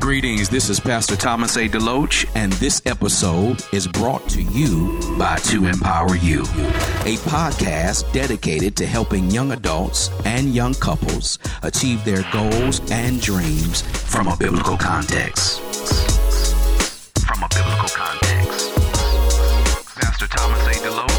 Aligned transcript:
Greetings, 0.00 0.48
this 0.48 0.70
is 0.70 0.80
Pastor 0.80 1.14
Thomas 1.14 1.56
A. 1.56 1.68
DeLoach, 1.68 2.24
and 2.34 2.54
this 2.54 2.80
episode 2.86 3.62
is 3.70 3.86
brought 3.86 4.26
to 4.30 4.40
you 4.42 4.98
by 5.18 5.36
To 5.36 5.66
Empower 5.66 6.16
You, 6.16 6.40
a 6.40 7.18
podcast 7.28 8.10
dedicated 8.10 8.76
to 8.76 8.86
helping 8.86 9.30
young 9.30 9.52
adults 9.52 10.10
and 10.24 10.54
young 10.54 10.72
couples 10.72 11.38
achieve 11.62 12.02
their 12.06 12.24
goals 12.32 12.80
and 12.90 13.20
dreams 13.20 13.82
from 13.82 14.26
a 14.28 14.36
biblical 14.38 14.78
context. 14.78 15.60
From 17.20 17.42
a 17.42 17.48
biblical 17.54 17.90
context. 17.90 18.74
Pastor 19.96 20.26
Thomas 20.28 20.66
A. 20.66 20.72
DeLoach. 20.80 21.10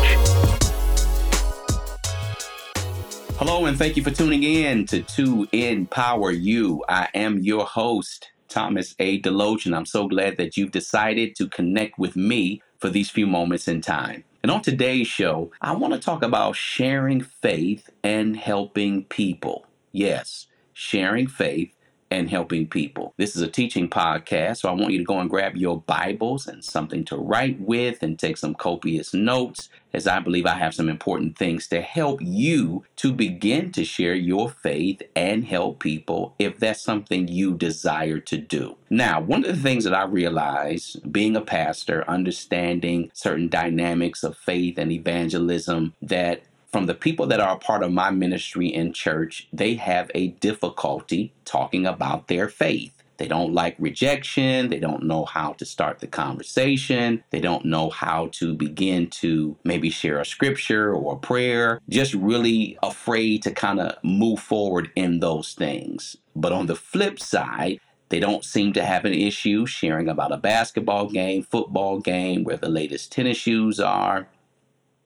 Hello, 3.37 3.65
and 3.65 3.77
thank 3.77 3.95
you 3.95 4.01
for 4.03 4.11
tuning 4.11 4.41
in 4.41 4.87
to 4.87 5.03
To 5.03 5.47
Empower 5.51 6.31
You. 6.31 6.83
I 6.89 7.09
am 7.13 7.39
your 7.39 7.65
host, 7.65 8.31
Thomas 8.51 8.93
A. 8.99 9.19
Deloach, 9.21 9.65
and 9.65 9.73
I'm 9.73 9.85
so 9.85 10.07
glad 10.07 10.37
that 10.37 10.57
you've 10.57 10.71
decided 10.71 11.35
to 11.37 11.47
connect 11.47 11.97
with 11.97 12.15
me 12.15 12.61
for 12.79 12.89
these 12.89 13.09
few 13.09 13.25
moments 13.25 13.67
in 13.67 13.81
time. 13.81 14.25
And 14.43 14.51
on 14.51 14.61
today's 14.61 15.07
show, 15.07 15.51
I 15.61 15.73
want 15.73 15.93
to 15.93 15.99
talk 15.99 16.21
about 16.21 16.55
sharing 16.55 17.21
faith 17.21 17.89
and 18.03 18.35
helping 18.35 19.05
people. 19.05 19.65
Yes, 19.93 20.47
sharing 20.73 21.27
faith 21.27 21.73
and 22.11 22.29
helping 22.29 22.67
people. 22.67 23.13
This 23.17 23.37
is 23.37 23.41
a 23.41 23.47
teaching 23.47 23.89
podcast, 23.89 24.57
so 24.57 24.69
I 24.69 24.73
want 24.73 24.91
you 24.91 24.97
to 24.97 25.05
go 25.05 25.19
and 25.19 25.29
grab 25.29 25.55
your 25.55 25.81
Bibles 25.81 26.45
and 26.45 26.63
something 26.63 27.05
to 27.05 27.15
write 27.15 27.59
with 27.61 28.03
and 28.03 28.19
take 28.19 28.35
some 28.35 28.53
copious 28.53 29.13
notes, 29.13 29.69
as 29.93 30.07
I 30.07 30.19
believe 30.19 30.45
I 30.45 30.55
have 30.55 30.73
some 30.73 30.89
important 30.89 31.37
things 31.37 31.67
to 31.67 31.81
help 31.81 32.19
you 32.21 32.83
to 32.97 33.13
begin 33.13 33.71
to 33.73 33.83
share 33.83 34.15
your 34.15 34.49
faith 34.49 35.01
and 35.15 35.45
help 35.45 35.79
people 35.79 36.35
if 36.39 36.59
that's 36.59 36.81
something 36.81 37.27
you 37.27 37.53
desire 37.55 38.19
to 38.19 38.37
do. 38.37 38.77
Now, 38.89 39.21
one 39.21 39.45
of 39.45 39.55
the 39.55 39.61
things 39.61 39.83
that 39.83 39.93
I 39.93 40.03
realize 40.03 40.95
being 41.09 41.35
a 41.35 41.41
pastor, 41.41 42.09
understanding 42.09 43.11
certain 43.13 43.49
dynamics 43.49 44.23
of 44.23 44.37
faith 44.37 44.77
and 44.77 44.91
evangelism, 44.91 45.93
that 46.01 46.43
from 46.71 46.85
the 46.85 46.93
people 46.93 47.27
that 47.27 47.41
are 47.41 47.55
a 47.55 47.59
part 47.59 47.83
of 47.83 47.91
my 47.91 48.11
ministry 48.11 48.67
in 48.67 48.93
church, 48.93 49.47
they 49.51 49.75
have 49.75 50.09
a 50.15 50.27
difficulty 50.27 51.33
talking 51.43 51.85
about 51.85 52.27
their 52.27 52.47
faith. 52.47 53.00
They 53.21 53.27
don't 53.27 53.53
like 53.53 53.75
rejection. 53.77 54.69
They 54.69 54.79
don't 54.79 55.03
know 55.03 55.25
how 55.25 55.53
to 55.53 55.63
start 55.63 55.99
the 55.99 56.07
conversation. 56.07 57.23
They 57.29 57.39
don't 57.39 57.65
know 57.65 57.91
how 57.91 58.29
to 58.31 58.55
begin 58.55 59.11
to 59.21 59.55
maybe 59.63 59.91
share 59.91 60.19
a 60.19 60.25
scripture 60.25 60.91
or 60.95 61.13
a 61.13 61.19
prayer. 61.19 61.79
Just 61.87 62.15
really 62.15 62.79
afraid 62.81 63.43
to 63.43 63.51
kind 63.51 63.79
of 63.79 64.03
move 64.03 64.39
forward 64.39 64.89
in 64.95 65.19
those 65.19 65.53
things. 65.53 66.15
But 66.35 66.51
on 66.51 66.65
the 66.65 66.75
flip 66.75 67.19
side, 67.19 67.79
they 68.09 68.19
don't 68.19 68.43
seem 68.43 68.73
to 68.73 68.83
have 68.83 69.05
an 69.05 69.13
issue 69.13 69.67
sharing 69.67 70.09
about 70.09 70.31
a 70.31 70.37
basketball 70.37 71.07
game, 71.07 71.43
football 71.43 71.99
game, 71.99 72.43
where 72.43 72.57
the 72.57 72.69
latest 72.69 73.11
tennis 73.11 73.37
shoes 73.37 73.79
are, 73.79 74.29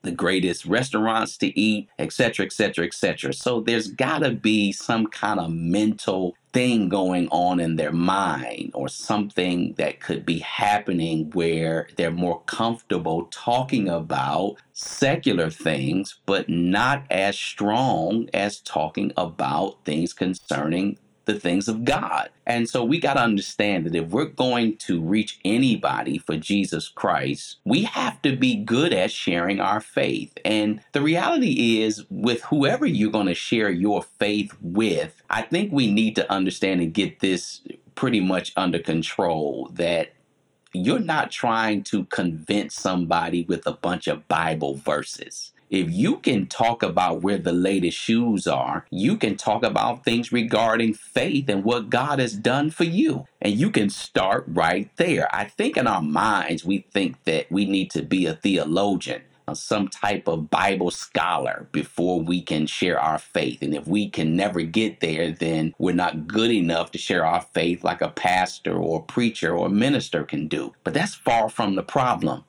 the 0.06 0.12
greatest 0.12 0.64
restaurants 0.64 1.36
to 1.38 1.58
eat, 1.58 1.88
etc., 1.98 2.46
etc., 2.46 2.86
etc. 2.86 3.32
So 3.32 3.60
there's 3.60 3.88
got 3.88 4.20
to 4.20 4.30
be 4.30 4.72
some 4.72 5.06
kind 5.06 5.38
of 5.38 5.50
mental 5.52 6.36
thing 6.52 6.88
going 6.88 7.28
on 7.28 7.60
in 7.60 7.76
their 7.76 7.92
mind 7.92 8.70
or 8.72 8.88
something 8.88 9.74
that 9.76 10.00
could 10.00 10.24
be 10.24 10.38
happening 10.38 11.30
where 11.32 11.86
they're 11.96 12.10
more 12.10 12.40
comfortable 12.46 13.28
talking 13.30 13.88
about 13.88 14.56
secular 14.72 15.50
things, 15.50 16.18
but 16.24 16.48
not 16.48 17.04
as 17.10 17.38
strong 17.38 18.28
as 18.32 18.60
talking 18.60 19.12
about 19.18 19.84
things 19.84 20.14
concerning 20.14 20.96
the 21.26 21.38
things 21.38 21.68
of 21.68 21.84
God. 21.84 22.30
And 22.46 22.68
so 22.68 22.82
we 22.82 22.98
got 22.98 23.14
to 23.14 23.22
understand 23.22 23.84
that 23.86 23.94
if 23.94 24.08
we're 24.08 24.24
going 24.24 24.76
to 24.78 25.00
reach 25.00 25.38
anybody 25.44 26.18
for 26.18 26.36
Jesus 26.36 26.88
Christ, 26.88 27.58
we 27.64 27.82
have 27.82 28.22
to 28.22 28.34
be 28.34 28.56
good 28.56 28.92
at 28.92 29.10
sharing 29.10 29.60
our 29.60 29.80
faith. 29.80 30.32
And 30.44 30.80
the 30.92 31.02
reality 31.02 31.82
is, 31.82 32.04
with 32.08 32.42
whoever 32.44 32.86
you're 32.86 33.10
going 33.10 33.26
to 33.26 33.34
share 33.34 33.70
your 33.70 34.02
faith 34.02 34.52
with, 34.62 35.22
I 35.28 35.42
think 35.42 35.72
we 35.72 35.92
need 35.92 36.16
to 36.16 36.32
understand 36.32 36.80
and 36.80 36.94
get 36.94 37.20
this 37.20 37.60
pretty 37.94 38.20
much 38.20 38.52
under 38.56 38.78
control 38.78 39.70
that 39.74 40.12
you're 40.72 40.98
not 40.98 41.30
trying 41.30 41.82
to 41.82 42.04
convince 42.06 42.74
somebody 42.74 43.44
with 43.44 43.66
a 43.66 43.72
bunch 43.72 44.06
of 44.06 44.28
Bible 44.28 44.76
verses 44.76 45.52
if 45.70 45.90
you 45.90 46.18
can 46.18 46.46
talk 46.46 46.82
about 46.82 47.22
where 47.22 47.38
the 47.38 47.52
latest 47.52 47.96
shoes 47.96 48.46
are, 48.46 48.86
you 48.90 49.16
can 49.16 49.36
talk 49.36 49.64
about 49.64 50.04
things 50.04 50.32
regarding 50.32 50.94
faith 50.94 51.48
and 51.48 51.64
what 51.64 51.90
God 51.90 52.18
has 52.18 52.34
done 52.34 52.70
for 52.70 52.84
you. 52.84 53.26
And 53.40 53.54
you 53.54 53.70
can 53.70 53.90
start 53.90 54.44
right 54.46 54.90
there. 54.96 55.34
I 55.34 55.44
think 55.44 55.76
in 55.76 55.86
our 55.86 56.02
minds, 56.02 56.64
we 56.64 56.86
think 56.92 57.22
that 57.24 57.50
we 57.50 57.64
need 57.64 57.90
to 57.92 58.02
be 58.02 58.26
a 58.26 58.34
theologian 58.34 59.22
uh, 59.48 59.54
some 59.54 59.86
type 59.86 60.26
of 60.26 60.50
Bible 60.50 60.90
scholar 60.90 61.68
before 61.70 62.20
we 62.20 62.42
can 62.42 62.66
share 62.66 62.98
our 62.98 63.18
faith. 63.18 63.62
And 63.62 63.74
if 63.74 63.86
we 63.86 64.08
can 64.08 64.34
never 64.34 64.62
get 64.62 64.98
there, 64.98 65.30
then 65.30 65.72
we're 65.78 65.94
not 65.94 66.26
good 66.26 66.50
enough 66.50 66.90
to 66.92 66.98
share 66.98 67.24
our 67.24 67.42
faith 67.54 67.84
like 67.84 68.00
a 68.00 68.08
pastor 68.08 68.76
or 68.76 69.02
preacher 69.02 69.56
or 69.56 69.68
minister 69.68 70.24
can 70.24 70.48
do. 70.48 70.74
But 70.82 70.94
that's 70.94 71.14
far 71.14 71.48
from 71.48 71.76
the 71.76 71.84
problem. 71.84 72.44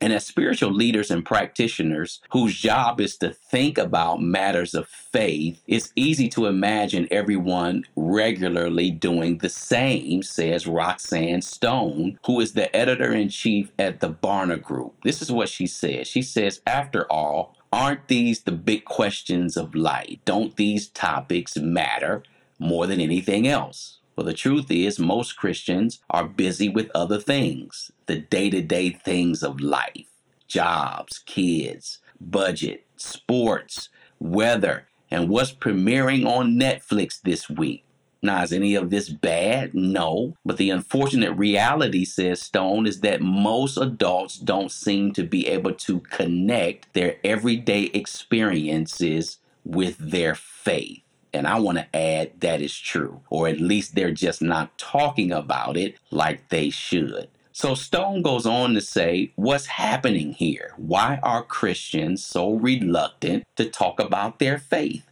And 0.00 0.12
as 0.12 0.26
spiritual 0.26 0.72
leaders 0.72 1.10
and 1.10 1.24
practitioners 1.24 2.20
whose 2.30 2.54
job 2.54 3.00
is 3.00 3.16
to 3.18 3.30
think 3.30 3.78
about 3.78 4.20
matters 4.20 4.74
of 4.74 4.88
faith, 4.88 5.62
it's 5.66 5.92
easy 5.96 6.28
to 6.30 6.46
imagine 6.46 7.08
everyone 7.10 7.84
regularly 7.96 8.90
doing 8.90 9.38
the 9.38 9.48
same, 9.48 10.22
says 10.22 10.66
Roxanne 10.66 11.40
Stone, 11.40 12.18
who 12.26 12.40
is 12.40 12.52
the 12.52 12.74
editor 12.76 13.12
in 13.12 13.30
chief 13.30 13.72
at 13.78 14.00
the 14.00 14.10
Barna 14.10 14.60
Group. 14.60 14.94
This 15.02 15.22
is 15.22 15.32
what 15.32 15.48
she 15.48 15.66
says. 15.66 16.06
She 16.06 16.22
says, 16.22 16.60
after 16.66 17.10
all, 17.10 17.56
aren't 17.72 18.08
these 18.08 18.42
the 18.42 18.52
big 18.52 18.84
questions 18.84 19.56
of 19.56 19.74
life? 19.74 20.18
Don't 20.26 20.56
these 20.56 20.88
topics 20.88 21.56
matter 21.56 22.22
more 22.58 22.86
than 22.86 23.00
anything 23.00 23.48
else? 23.48 24.00
Well, 24.16 24.24
the 24.24 24.32
truth 24.32 24.70
is, 24.70 24.98
most 24.98 25.36
Christians 25.36 26.00
are 26.08 26.26
busy 26.26 26.70
with 26.70 26.90
other 26.94 27.20
things, 27.20 27.92
the 28.06 28.16
day 28.16 28.48
to 28.48 28.62
day 28.62 28.90
things 28.90 29.42
of 29.42 29.60
life 29.60 30.06
jobs, 30.48 31.18
kids, 31.26 31.98
budget, 32.20 32.86
sports, 32.96 33.88
weather, 34.18 34.86
and 35.10 35.28
what's 35.28 35.52
premiering 35.52 36.24
on 36.24 36.58
Netflix 36.58 37.20
this 37.20 37.50
week. 37.50 37.84
Now, 38.22 38.42
is 38.42 38.52
any 38.52 38.74
of 38.74 38.90
this 38.90 39.08
bad? 39.08 39.74
No. 39.74 40.36
But 40.44 40.56
the 40.56 40.70
unfortunate 40.70 41.32
reality, 41.32 42.04
says 42.04 42.40
Stone, 42.40 42.86
is 42.86 43.00
that 43.00 43.20
most 43.20 43.76
adults 43.76 44.38
don't 44.38 44.70
seem 44.70 45.12
to 45.12 45.24
be 45.24 45.46
able 45.48 45.74
to 45.74 46.00
connect 46.00 46.92
their 46.94 47.16
everyday 47.22 47.82
experiences 47.82 49.38
with 49.64 49.98
their 49.98 50.34
faith. 50.34 51.02
And 51.36 51.46
I 51.46 51.58
want 51.58 51.76
to 51.76 51.96
add 51.96 52.40
that 52.40 52.62
is 52.62 52.76
true, 52.76 53.20
or 53.28 53.46
at 53.46 53.60
least 53.60 53.94
they're 53.94 54.10
just 54.10 54.40
not 54.40 54.76
talking 54.78 55.30
about 55.30 55.76
it 55.76 55.96
like 56.10 56.48
they 56.48 56.70
should. 56.70 57.28
So 57.52 57.74
Stone 57.74 58.22
goes 58.22 58.46
on 58.46 58.72
to 58.72 58.80
say, 58.80 59.32
What's 59.36 59.66
happening 59.66 60.32
here? 60.32 60.72
Why 60.78 61.20
are 61.22 61.42
Christians 61.42 62.24
so 62.24 62.54
reluctant 62.54 63.44
to 63.56 63.68
talk 63.68 64.00
about 64.00 64.38
their 64.38 64.58
faith? 64.58 65.06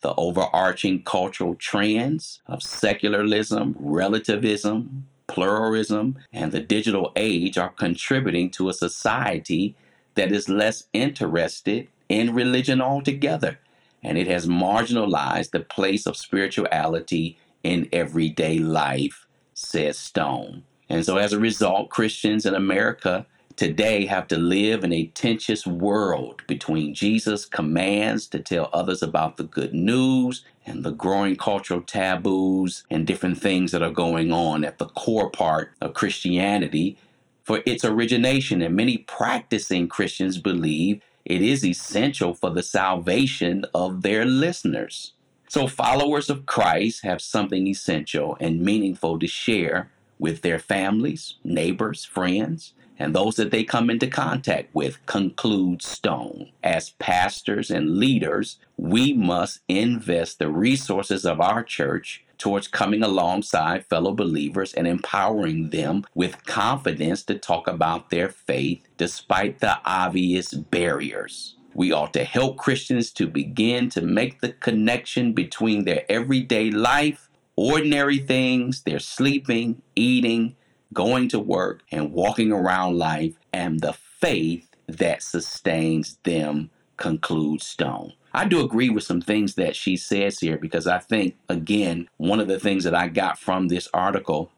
The 0.00 0.14
overarching 0.16 1.02
cultural 1.04 1.54
trends 1.54 2.40
of 2.46 2.62
secularism, 2.62 3.76
relativism, 3.78 5.06
pluralism, 5.28 6.18
and 6.32 6.50
the 6.50 6.60
digital 6.60 7.12
age 7.14 7.56
are 7.56 7.70
contributing 7.70 8.50
to 8.50 8.68
a 8.68 8.74
society 8.74 9.76
that 10.16 10.32
is 10.32 10.48
less 10.48 10.88
interested 10.92 11.86
in 12.08 12.34
religion 12.34 12.80
altogether 12.80 13.58
and 14.02 14.18
it 14.18 14.26
has 14.26 14.46
marginalized 14.46 15.50
the 15.50 15.60
place 15.60 16.06
of 16.06 16.16
spirituality 16.16 17.38
in 17.62 17.88
everyday 17.92 18.58
life, 18.58 19.26
says 19.54 19.98
Stone. 19.98 20.62
And 20.88 21.04
so, 21.04 21.16
as 21.16 21.32
a 21.32 21.38
result, 21.38 21.90
Christians 21.90 22.46
in 22.46 22.54
America 22.54 23.26
today 23.56 24.06
have 24.06 24.28
to 24.28 24.38
live 24.38 24.84
in 24.84 24.92
a 24.92 25.06
tenuous 25.08 25.66
world 25.66 26.42
between 26.46 26.94
Jesus' 26.94 27.44
commands 27.44 28.28
to 28.28 28.38
tell 28.38 28.70
others 28.72 29.02
about 29.02 29.36
the 29.36 29.44
good 29.44 29.74
news 29.74 30.44
and 30.64 30.84
the 30.84 30.92
growing 30.92 31.34
cultural 31.34 31.82
taboos 31.82 32.84
and 32.88 33.06
different 33.06 33.38
things 33.38 33.72
that 33.72 33.82
are 33.82 33.90
going 33.90 34.32
on 34.32 34.64
at 34.64 34.78
the 34.78 34.86
core 34.86 35.28
part 35.28 35.72
of 35.80 35.94
Christianity 35.94 36.96
for 37.42 37.60
its 37.66 37.84
origination. 37.84 38.62
And 38.62 38.76
many 38.76 38.98
practicing 38.98 39.88
Christians 39.88 40.38
believe 40.38 41.02
it 41.28 41.42
is 41.42 41.64
essential 41.64 42.32
for 42.32 42.48
the 42.50 42.62
salvation 42.62 43.66
of 43.74 44.00
their 44.00 44.24
listeners. 44.24 45.12
So, 45.46 45.66
followers 45.66 46.30
of 46.30 46.46
Christ 46.46 47.04
have 47.04 47.20
something 47.20 47.66
essential 47.66 48.36
and 48.40 48.62
meaningful 48.62 49.18
to 49.18 49.26
share 49.26 49.90
with 50.18 50.40
their 50.40 50.58
families, 50.58 51.34
neighbors, 51.44 52.04
friends, 52.04 52.72
and 52.98 53.14
those 53.14 53.36
that 53.36 53.50
they 53.50 53.62
come 53.62 53.90
into 53.90 54.08
contact 54.08 54.74
with, 54.74 55.04
concludes 55.06 55.86
Stone. 55.86 56.50
As 56.64 56.90
pastors 56.98 57.70
and 57.70 57.98
leaders, 57.98 58.58
we 58.76 59.12
must 59.12 59.60
invest 59.68 60.38
the 60.38 60.50
resources 60.50 61.24
of 61.24 61.40
our 61.40 61.62
church 61.62 62.24
towards 62.38 62.68
coming 62.68 63.02
alongside 63.02 63.86
fellow 63.86 64.12
believers 64.12 64.72
and 64.74 64.86
empowering 64.86 65.70
them 65.70 66.04
with 66.14 66.44
confidence 66.46 67.22
to 67.24 67.38
talk 67.38 67.66
about 67.66 68.10
their 68.10 68.28
faith 68.28 68.86
despite 68.96 69.60
the 69.60 69.78
obvious 69.84 70.54
barriers. 70.54 71.56
We 71.74 71.92
ought 71.92 72.12
to 72.14 72.24
help 72.24 72.56
Christians 72.56 73.10
to 73.12 73.26
begin 73.26 73.90
to 73.90 74.00
make 74.00 74.40
the 74.40 74.52
connection 74.52 75.32
between 75.32 75.84
their 75.84 76.04
everyday 76.08 76.70
life, 76.70 77.28
ordinary 77.56 78.18
things, 78.18 78.82
their 78.82 78.98
sleeping, 78.98 79.82
eating, 79.94 80.56
going 80.92 81.28
to 81.28 81.38
work, 81.38 81.82
and 81.92 82.12
walking 82.12 82.50
around 82.50 82.98
life, 82.98 83.34
and 83.52 83.80
the 83.80 83.92
faith 83.92 84.68
that 84.86 85.22
sustains 85.22 86.18
them, 86.24 86.70
concludes 86.96 87.66
Stone. 87.66 88.12
I 88.38 88.44
do 88.44 88.64
agree 88.64 88.88
with 88.88 89.02
some 89.02 89.20
things 89.20 89.56
that 89.56 89.74
she 89.74 89.96
says 89.96 90.38
here 90.38 90.58
because 90.58 90.86
I 90.86 91.00
think, 91.00 91.34
again, 91.48 92.08
one 92.18 92.38
of 92.38 92.46
the 92.46 92.60
things 92.60 92.84
that 92.84 92.94
I 92.94 93.08
got 93.08 93.36
from 93.36 93.66
this 93.66 93.88
article 93.92 94.52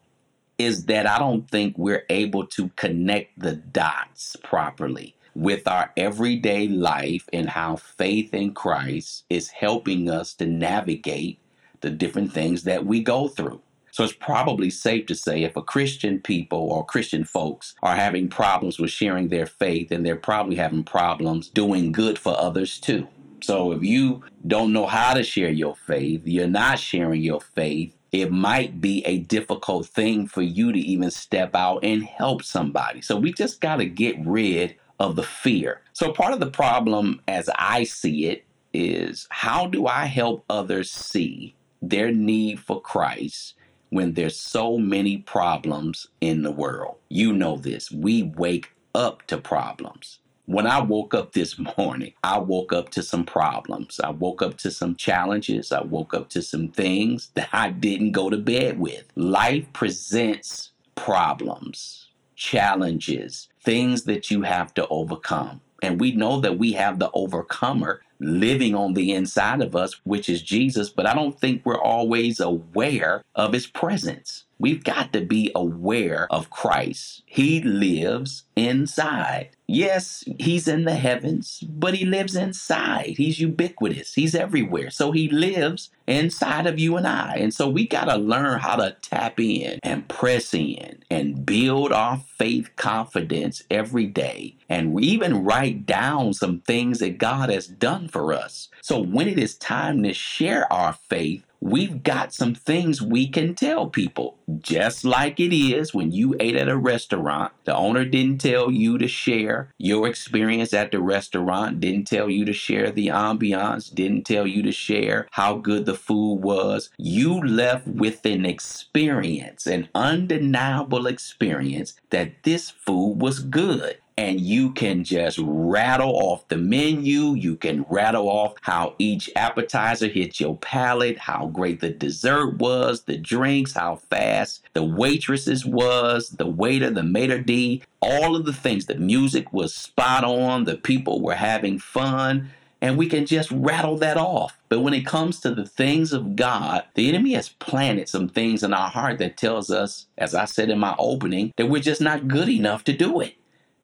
is 0.59 0.85
that 0.85 1.07
I 1.07 1.17
don't 1.17 1.49
think 1.49 1.79
we're 1.79 2.05
able 2.07 2.45
to 2.45 2.69
connect 2.75 3.39
the 3.39 3.55
dots 3.55 4.35
properly 4.43 5.15
with 5.33 5.67
our 5.67 5.91
everyday 5.97 6.67
life 6.67 7.27
and 7.33 7.49
how 7.49 7.75
faith 7.75 8.35
in 8.35 8.53
Christ 8.53 9.23
is 9.31 9.49
helping 9.49 10.11
us 10.11 10.35
to 10.35 10.45
navigate 10.45 11.39
the 11.79 11.89
different 11.89 12.31
things 12.31 12.65
that 12.65 12.85
we 12.85 13.01
go 13.01 13.29
through. 13.29 13.63
So 13.89 14.03
it's 14.03 14.13
probably 14.13 14.69
safe 14.69 15.07
to 15.07 15.15
say 15.15 15.41
if 15.41 15.57
a 15.57 15.63
Christian 15.63 16.19
people 16.19 16.71
or 16.71 16.85
Christian 16.85 17.23
folks 17.23 17.73
are 17.81 17.95
having 17.95 18.29
problems 18.29 18.77
with 18.77 18.91
sharing 18.91 19.29
their 19.29 19.47
faith, 19.47 19.89
then 19.89 20.03
they're 20.03 20.15
probably 20.15 20.57
having 20.57 20.83
problems 20.83 21.49
doing 21.49 21.91
good 21.91 22.19
for 22.19 22.39
others 22.39 22.79
too. 22.79 23.07
So 23.41 23.71
if 23.71 23.83
you 23.83 24.23
don't 24.47 24.73
know 24.73 24.85
how 24.85 25.13
to 25.13 25.23
share 25.23 25.49
your 25.49 25.75
faith, 25.75 26.21
you're 26.25 26.47
not 26.47 26.79
sharing 26.79 27.21
your 27.21 27.41
faith, 27.41 27.95
it 28.11 28.31
might 28.31 28.81
be 28.81 29.05
a 29.05 29.19
difficult 29.19 29.87
thing 29.87 30.27
for 30.27 30.41
you 30.41 30.71
to 30.71 30.79
even 30.79 31.09
step 31.11 31.55
out 31.55 31.83
and 31.83 32.03
help 32.03 32.43
somebody. 32.43 33.01
So 33.01 33.15
we 33.17 33.31
just 33.31 33.61
got 33.61 33.77
to 33.77 33.85
get 33.85 34.15
rid 34.25 34.75
of 34.99 35.15
the 35.15 35.23
fear. 35.23 35.81
So 35.93 36.11
part 36.11 36.33
of 36.33 36.39
the 36.39 36.51
problem, 36.51 37.21
as 37.27 37.49
I 37.55 37.85
see 37.85 38.27
it, 38.27 38.45
is 38.73 39.27
how 39.29 39.67
do 39.67 39.87
I 39.87 40.05
help 40.05 40.45
others 40.49 40.91
see 40.91 41.55
their 41.81 42.11
need 42.11 42.59
for 42.59 42.81
Christ 42.81 43.55
when 43.89 44.13
there's 44.13 44.37
so 44.39 44.77
many 44.77 45.17
problems 45.17 46.07
in 46.21 46.43
the 46.43 46.51
world? 46.51 46.97
You 47.09 47.33
know 47.33 47.57
this. 47.57 47.91
We 47.91 48.23
wake 48.23 48.71
up 48.93 49.25
to 49.27 49.37
problems. 49.37 50.19
When 50.51 50.67
I 50.67 50.81
woke 50.81 51.13
up 51.13 51.31
this 51.31 51.57
morning, 51.77 52.11
I 52.25 52.37
woke 52.37 52.73
up 52.73 52.89
to 52.89 53.03
some 53.03 53.23
problems. 53.23 54.01
I 54.03 54.09
woke 54.09 54.41
up 54.41 54.57
to 54.57 54.69
some 54.69 54.95
challenges. 54.95 55.71
I 55.71 55.81
woke 55.81 56.13
up 56.13 56.27
to 56.31 56.41
some 56.41 56.67
things 56.67 57.31
that 57.35 57.47
I 57.53 57.69
didn't 57.69 58.11
go 58.11 58.29
to 58.29 58.35
bed 58.35 58.77
with. 58.77 59.05
Life 59.15 59.71
presents 59.71 60.71
problems, 60.95 62.09
challenges, 62.35 63.47
things 63.63 64.03
that 64.03 64.29
you 64.29 64.41
have 64.41 64.73
to 64.73 64.85
overcome. 64.89 65.61
And 65.81 66.01
we 66.01 66.11
know 66.11 66.41
that 66.41 66.57
we 66.57 66.73
have 66.73 66.99
the 66.99 67.11
overcomer 67.13 68.01
living 68.21 68.75
on 68.75 68.93
the 68.93 69.11
inside 69.11 69.61
of 69.61 69.75
us, 69.75 69.99
which 70.03 70.29
is 70.29 70.41
Jesus, 70.41 70.89
but 70.89 71.05
I 71.05 71.13
don't 71.13 71.39
think 71.39 71.65
we're 71.65 71.81
always 71.81 72.39
aware 72.39 73.23
of 73.35 73.53
his 73.53 73.67
presence. 73.67 74.45
We've 74.59 74.83
got 74.83 75.11
to 75.13 75.21
be 75.21 75.51
aware 75.55 76.27
of 76.31 76.51
Christ. 76.51 77.23
He 77.25 77.63
lives 77.63 78.43
inside. 78.55 79.49
Yes, 79.65 80.23
he's 80.37 80.67
in 80.67 80.83
the 80.83 80.93
heavens, 80.93 81.63
but 81.67 81.95
he 81.95 82.05
lives 82.05 82.35
inside. 82.35 83.15
He's 83.17 83.39
ubiquitous. 83.39 84.13
He's 84.13 84.35
everywhere. 84.35 84.91
So 84.91 85.11
he 85.13 85.29
lives 85.29 85.89
inside 86.05 86.67
of 86.67 86.77
you 86.77 86.95
and 86.95 87.07
I. 87.07 87.37
And 87.37 87.51
so 87.51 87.67
we 87.69 87.87
got 87.87 88.05
to 88.05 88.17
learn 88.17 88.59
how 88.59 88.75
to 88.75 88.95
tap 89.01 89.39
in 89.39 89.79
and 89.81 90.07
press 90.07 90.53
in 90.53 91.03
and 91.09 91.43
build 91.43 91.91
our 91.91 92.17
faith 92.37 92.69
confidence 92.75 93.63
every 93.71 94.05
day 94.05 94.57
and 94.71 94.93
we 94.93 95.03
even 95.03 95.43
write 95.43 95.85
down 95.85 96.33
some 96.33 96.61
things 96.61 96.99
that 96.99 97.17
God 97.17 97.49
has 97.49 97.67
done 97.67 98.07
for 98.11 98.33
us. 98.33 98.69
So 98.81 98.99
when 98.99 99.27
it 99.27 99.39
is 99.39 99.55
time 99.55 100.03
to 100.03 100.13
share 100.13 100.71
our 100.71 100.93
faith, 100.93 101.43
we've 101.61 102.01
got 102.01 102.33
some 102.33 102.55
things 102.55 103.01
we 103.01 103.27
can 103.27 103.53
tell 103.53 103.87
people. 103.87 104.35
Just 104.59 105.05
like 105.05 105.39
it 105.39 105.55
is 105.55 105.93
when 105.93 106.11
you 106.11 106.35
ate 106.39 106.55
at 106.55 106.67
a 106.67 106.75
restaurant, 106.75 107.53
the 107.65 107.75
owner 107.75 108.03
didn't 108.03 108.39
tell 108.39 108.71
you 108.71 108.97
to 108.97 109.07
share 109.07 109.69
your 109.77 110.07
experience 110.07 110.73
at 110.73 110.91
the 110.91 110.99
restaurant, 110.99 111.79
didn't 111.79 112.05
tell 112.05 112.29
you 112.29 112.43
to 112.45 112.53
share 112.53 112.91
the 112.91 113.07
ambiance, 113.07 113.93
didn't 113.93 114.23
tell 114.23 114.47
you 114.47 114.63
to 114.63 114.71
share 114.71 115.27
how 115.31 115.55
good 115.55 115.85
the 115.85 115.93
food 115.93 116.41
was. 116.41 116.89
You 116.97 117.39
left 117.41 117.87
with 117.87 118.25
an 118.25 118.45
experience, 118.45 119.67
an 119.67 119.87
undeniable 119.93 121.05
experience 121.05 121.93
that 122.09 122.43
this 122.43 122.71
food 122.71 123.21
was 123.21 123.39
good 123.39 123.97
and 124.21 124.39
you 124.39 124.71
can 124.71 125.03
just 125.03 125.39
rattle 125.41 126.15
off 126.15 126.47
the 126.47 126.55
menu. 126.55 127.33
You 127.33 127.55
can 127.55 127.87
rattle 127.89 128.29
off 128.29 128.53
how 128.61 128.93
each 128.99 129.31
appetizer 129.35 130.09
hit 130.09 130.39
your 130.39 130.57
palate, 130.57 131.17
how 131.17 131.47
great 131.47 131.79
the 131.79 131.89
dessert 131.89 132.59
was, 132.59 133.01
the 133.01 133.17
drinks, 133.17 133.73
how 133.73 133.95
fast 133.95 134.61
the 134.73 134.83
waitresses 134.83 135.65
was, 135.65 136.29
the 136.29 136.45
waiter, 136.45 136.91
the 136.91 137.01
maitre 137.01 137.41
d', 137.41 137.81
all 137.99 138.35
of 138.35 138.45
the 138.45 138.53
things. 138.53 138.85
The 138.85 138.93
music 138.93 139.51
was 139.51 139.73
spot 139.73 140.23
on, 140.23 140.65
the 140.65 140.77
people 140.77 141.19
were 141.19 141.33
having 141.33 141.79
fun 141.79 142.51
and 142.79 142.99
we 142.99 143.07
can 143.07 143.25
just 143.25 143.49
rattle 143.49 143.97
that 143.97 144.17
off. 144.17 144.55
But 144.69 144.81
when 144.81 144.93
it 144.93 145.05
comes 145.05 145.39
to 145.39 145.53
the 145.53 145.65
things 145.65 146.13
of 146.13 146.35
God, 146.35 146.83
the 146.93 147.09
enemy 147.09 147.33
has 147.33 147.49
planted 147.49 148.07
some 148.07 148.29
things 148.29 148.61
in 148.61 148.71
our 148.73 148.89
heart 148.89 149.17
that 149.17 149.37
tells 149.37 149.71
us, 149.71 150.05
as 150.17 150.35
I 150.35 150.45
said 150.45 150.69
in 150.69 150.77
my 150.77 150.95
opening, 150.99 151.53
that 151.57 151.67
we're 151.69 151.81
just 151.81 152.01
not 152.01 152.27
good 152.27 152.49
enough 152.49 152.83
to 152.83 152.93
do 152.93 153.19
it 153.21 153.35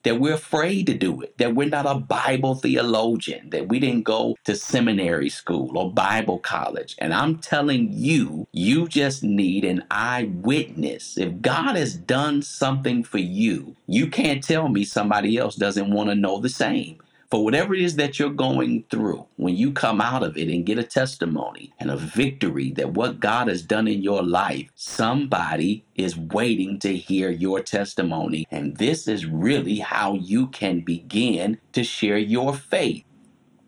that 0.07 0.21
we're 0.21 0.35
afraid 0.35 0.85
to 0.87 0.93
do 0.93 1.19
it, 1.21 1.37
that 1.37 1.53
we're 1.53 1.67
not 1.67 1.85
a 1.85 1.99
Bible 1.99 2.55
theologian, 2.55 3.49
that 3.49 3.67
we 3.67 3.77
didn't 3.77 4.03
go 4.03 4.37
to 4.45 4.55
seminary 4.55 5.29
school 5.29 5.77
or 5.77 5.91
Bible 5.91 6.39
college. 6.39 6.95
And 6.99 7.13
I'm 7.13 7.39
telling 7.39 7.89
you, 7.91 8.47
you 8.53 8.87
just 8.87 9.21
need 9.21 9.65
an 9.65 9.83
eyewitness. 9.91 11.17
If 11.17 11.41
God 11.41 11.75
has 11.75 11.95
done 11.95 12.41
something 12.41 13.03
for 13.03 13.17
you, 13.17 13.75
you 13.85 14.07
can't 14.07 14.41
tell 14.41 14.69
me 14.69 14.85
somebody 14.85 15.37
else 15.37 15.57
doesn't 15.57 15.91
want 15.91 16.09
to 16.09 16.15
know 16.15 16.39
the 16.39 16.47
same 16.47 16.99
for 17.29 17.43
whatever 17.43 17.75
it 17.75 17.81
is 17.81 17.97
that 17.97 18.19
you're 18.19 18.29
going 18.29 18.85
through, 18.89 19.27
when 19.35 19.55
you 19.55 19.73
come 19.73 20.01
out 20.01 20.23
of 20.23 20.37
it 20.37 20.49
and 20.49 20.65
get 20.65 20.79
a 20.79 20.83
testimony 20.83 21.73
and 21.79 21.91
a 21.91 21.97
victory 21.97 22.71
that 22.73 22.93
what 22.93 23.19
God 23.19 23.49
has 23.49 23.63
done 23.63 23.87
in 23.87 24.01
your 24.01 24.23
life, 24.23 24.69
somebody 24.75 25.85
is 25.95 26.17
waiting 26.17 26.79
to 26.79 26.95
hear 26.95 27.29
your 27.29 27.61
testimony. 27.61 28.47
And 28.51 28.77
this 28.77 29.07
is 29.07 29.25
really 29.25 29.79
how 29.79 30.15
you 30.15 30.47
can 30.47 30.81
begin 30.81 31.59
to 31.73 31.83
share 31.83 32.17
your 32.17 32.53
faith. 32.55 33.03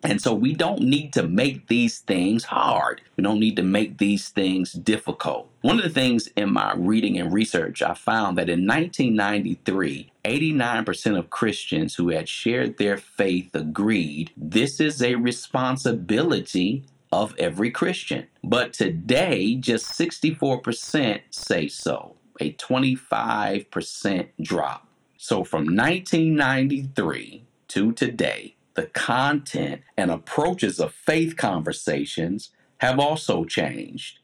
And 0.04 0.22
so 0.22 0.34
we 0.34 0.54
don't 0.54 0.82
need 0.82 1.14
to 1.14 1.24
make 1.28 1.68
these 1.68 2.00
things 2.00 2.46
hard. 2.46 3.02
We 3.18 3.24
don't 3.24 3.40
need 3.40 3.58
to 3.58 3.64
make 3.64 3.98
these 3.98 4.30
things 4.30 4.72
difficult. 4.72 5.50
One 5.62 5.78
of 5.78 5.84
the 5.84 5.90
things 5.90 6.28
in 6.38 6.54
my 6.54 6.74
reading 6.76 7.20
and 7.20 7.34
research, 7.34 7.82
I 7.82 7.94
found 7.94 8.38
that 8.38 8.50
in 8.50 8.66
1993, 8.66 10.12
89% 10.24 11.18
of 11.18 11.30
Christians 11.30 11.96
who 11.96 12.10
had 12.10 12.30
shared 12.30 12.78
their 12.78 12.98
faith 12.98 13.54
agreed 13.54 14.32
this 14.38 14.80
is 14.80 15.02
a 15.02 15.16
responsibility 15.16 16.86
of 17.12 17.36
every 17.38 17.72
Christian. 17.72 18.28
But 18.44 18.74
today, 18.74 19.56
just 19.56 20.00
64% 20.00 21.22
say 21.32 21.68
so, 21.68 22.16
a 22.40 22.54
25% 22.54 24.30
drop. 24.42 24.88
So 25.18 25.44
from 25.44 25.76
1993 25.76 27.44
to 27.70 27.92
today, 27.92 28.56
the 28.80 28.86
content 28.86 29.82
and 29.98 30.10
approaches 30.10 30.80
of 30.80 30.94
faith 30.94 31.36
conversations 31.36 32.52
have 32.78 32.98
also 32.98 33.44
changed. 33.44 34.20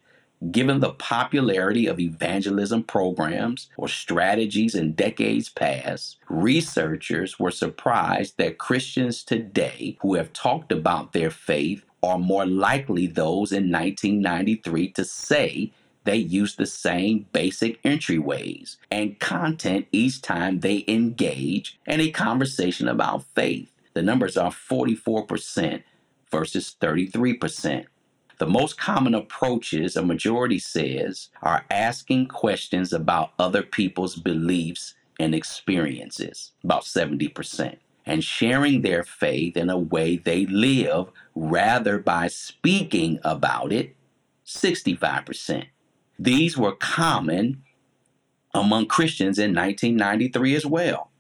Given 0.50 0.80
the 0.80 0.94
popularity 0.94 1.88
of 1.88 2.00
evangelism 2.00 2.84
programs 2.84 3.70
or 3.76 3.90
strategies 3.90 4.74
in 4.74 4.94
decades 4.94 5.50
past, 5.50 6.20
researchers 6.30 7.38
were 7.38 7.52
surprised 7.52 8.38
that 8.38 8.58
Christians 8.58 9.26
today 9.26 9.98
who 10.00 10.14
have 10.14 10.32
talked 10.32 10.72
about 10.72 11.12
their 11.12 11.32
faith 11.32 11.84
are 12.02 12.18
more 12.18 12.46
likely 12.46 13.08
those 13.08 13.52
in 13.52 13.70
1993 13.70 14.92
to 14.92 15.04
say 15.04 15.74
they 16.06 16.16
use 16.16 16.56
the 16.56 16.66
same 16.66 17.26
basic 17.34 17.84
entryways 17.84 18.78
and 18.90 19.20
content 19.20 19.88
each 19.92 20.22
time 20.22 20.62
they 20.62 20.86
engage 20.88 21.78
in 21.86 22.00
a 22.00 22.10
conversation 22.10 22.88
about 22.88 23.26
faith. 23.36 23.70
The 23.96 24.02
numbers 24.02 24.38
are 24.38 24.52
44% 24.52 25.84
versus 26.30 26.76
33%. 26.80 27.86
The 28.38 28.46
most 28.46 28.78
common 28.78 29.16
approaches, 29.16 29.96
a 29.96 30.04
majority 30.04 30.60
says, 30.60 31.30
are 31.42 31.66
asking 31.72 32.28
questions 32.28 32.92
about 32.92 33.32
other 33.40 33.64
people's 33.64 34.18
beliefs 34.18 34.96
and 35.18 35.34
experiences, 35.34 36.52
about 36.62 36.84
70%, 36.84 37.78
and 38.06 38.22
sharing 38.22 38.82
their 38.82 39.04
faith 39.04 39.56
in 39.56 39.70
a 39.70 39.80
way 39.80 40.18
they 40.18 40.46
live 40.46 41.10
rather 41.34 41.98
by 41.98 42.28
speaking 42.28 43.20
about 43.24 43.72
it, 43.72 43.96
65%. 44.46 45.68
These 46.20 46.58
were 46.58 46.74
common 46.74 47.64
among 48.54 48.88
Christians 48.88 49.40
in 49.40 49.56
1993 49.56 50.56
as 50.56 50.66
well. 50.66 51.12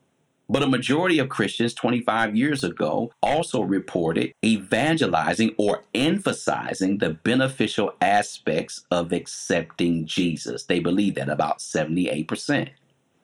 But 0.47 0.63
a 0.63 0.67
majority 0.67 1.17
of 1.19 1.29
Christians 1.29 1.73
25 1.73 2.35
years 2.35 2.63
ago 2.63 3.11
also 3.21 3.61
reported 3.61 4.33
evangelizing 4.43 5.55
or 5.57 5.83
emphasizing 5.93 6.99
the 6.99 7.11
beneficial 7.11 7.93
aspects 7.99 8.85
of 8.91 9.11
accepting 9.11 10.05
Jesus. 10.05 10.63
They 10.63 10.79
believe 10.79 11.15
that 11.15 11.29
about 11.29 11.59
78%. 11.59 12.69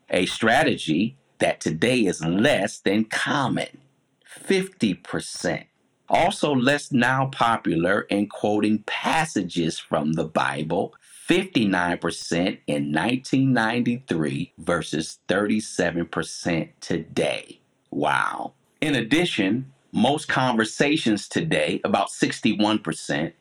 A 0.10 0.26
strategy 0.26 1.16
that 1.40 1.60
today 1.60 2.02
is 2.02 2.24
less 2.26 2.80
than 2.80 3.06
common, 3.06 3.80
50%. 4.48 5.66
Also, 6.10 6.54
less 6.54 6.92
now 6.92 7.28
popular 7.28 8.02
in 8.02 8.28
quoting 8.28 8.80
passages 8.80 9.80
from 9.80 10.14
the 10.14 10.26
Bible 10.26 10.94
59% 11.32 12.58
in 12.68 12.92
1993 12.92 14.52
versus 14.58 15.20
37% 15.30 16.70
today. 16.82 17.62
Wow. 17.90 18.52
In 18.82 18.96
addition, 18.96 19.72
most 19.94 20.28
conversations 20.28 21.30
today, 21.30 21.80
about 21.86 22.10
61%, 22.10 23.32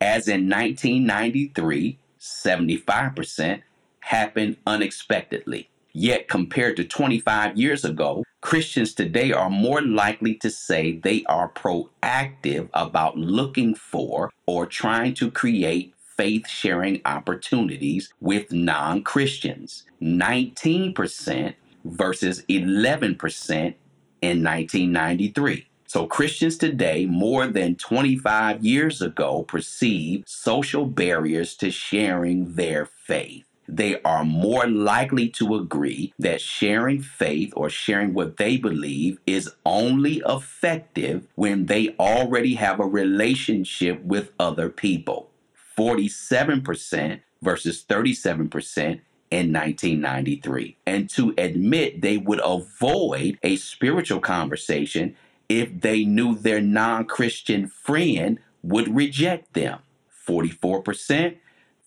as 0.00 0.26
in 0.26 0.50
1993, 0.50 1.98
75%, 2.18 3.62
happen 4.00 4.56
unexpectedly. 4.66 5.70
Yet, 5.92 6.26
compared 6.26 6.76
to 6.76 6.84
25 6.84 7.56
years 7.56 7.84
ago, 7.84 8.24
Christians 8.40 8.92
today 8.92 9.32
are 9.32 9.50
more 9.50 9.82
likely 9.82 10.34
to 10.34 10.50
say 10.50 10.98
they 10.98 11.24
are 11.26 11.48
proactive 11.48 12.68
about 12.74 13.16
looking 13.16 13.76
for 13.76 14.32
or 14.46 14.66
trying 14.66 15.14
to 15.14 15.30
create 15.30 15.95
faith 16.16 16.48
sharing 16.48 17.00
opportunities 17.04 18.12
with 18.20 18.52
non 18.52 19.02
Christians 19.02 19.84
19% 20.02 21.54
versus 21.84 22.42
11% 22.48 23.74
in 24.22 24.42
1993. 24.42 25.68
So, 25.88 26.06
Christians 26.06 26.58
today, 26.58 27.06
more 27.06 27.46
than 27.46 27.76
25 27.76 28.64
years 28.64 29.00
ago, 29.00 29.44
perceive 29.44 30.24
social 30.26 30.84
barriers 30.84 31.54
to 31.56 31.70
sharing 31.70 32.54
their 32.54 32.86
faith. 32.86 33.44
They 33.68 34.00
are 34.02 34.24
more 34.24 34.66
likely 34.66 35.28
to 35.30 35.56
agree 35.56 36.12
that 36.18 36.40
sharing 36.40 37.02
faith 37.02 37.52
or 37.56 37.68
sharing 37.68 38.14
what 38.14 38.36
they 38.36 38.56
believe 38.56 39.18
is 39.26 39.52
only 39.64 40.22
effective 40.26 41.26
when 41.34 41.66
they 41.66 41.94
already 41.98 42.54
have 42.54 42.78
a 42.80 42.86
relationship 42.86 44.02
with 44.02 44.32
other 44.38 44.68
people. 44.68 45.30
47% 45.76 47.20
versus 47.42 47.84
37% 47.88 49.00
in 49.30 49.52
1993, 49.52 50.76
and 50.86 51.10
to 51.10 51.34
admit 51.36 52.00
they 52.00 52.16
would 52.16 52.40
avoid 52.44 53.38
a 53.42 53.56
spiritual 53.56 54.20
conversation 54.20 55.16
if 55.48 55.80
they 55.80 56.04
knew 56.04 56.34
their 56.34 56.60
non 56.60 57.04
Christian 57.04 57.66
friend 57.66 58.38
would 58.62 58.94
reject 58.94 59.52
them. 59.54 59.80
44% 60.26 61.36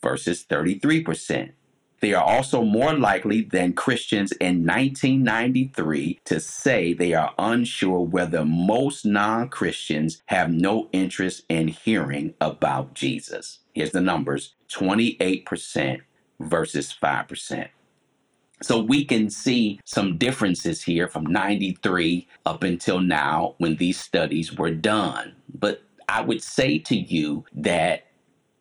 versus 0.01 0.45
33%. 0.45 1.51
They 1.99 2.13
are 2.13 2.23
also 2.23 2.63
more 2.63 2.93
likely 2.93 3.41
than 3.41 3.73
Christians 3.73 4.31
in 4.33 4.65
1993 4.65 6.19
to 6.25 6.39
say 6.39 6.93
they 6.93 7.13
are 7.13 7.33
unsure 7.37 8.01
whether 8.01 8.45
most 8.45 9.05
non 9.05 9.49
Christians 9.49 10.21
have 10.27 10.51
no 10.51 10.89
interest 10.91 11.43
in 11.49 11.67
hearing 11.67 12.33
about 12.39 12.93
Jesus. 12.93 13.59
Here's 13.73 13.91
the 13.91 14.01
numbers 14.01 14.55
28% 14.69 16.01
versus 16.39 16.95
5%. 17.01 17.69
So 18.61 18.81
we 18.81 19.05
can 19.05 19.29
see 19.29 19.79
some 19.85 20.17
differences 20.17 20.83
here 20.83 21.07
from 21.07 21.25
93 21.25 22.27
up 22.45 22.63
until 22.63 22.99
now 22.99 23.55
when 23.57 23.77
these 23.77 23.99
studies 23.99 24.57
were 24.57 24.71
done. 24.71 25.35
But 25.53 25.81
I 26.09 26.21
would 26.21 26.43
say 26.43 26.77
to 26.79 26.95
you 26.95 27.45
that 27.53 28.05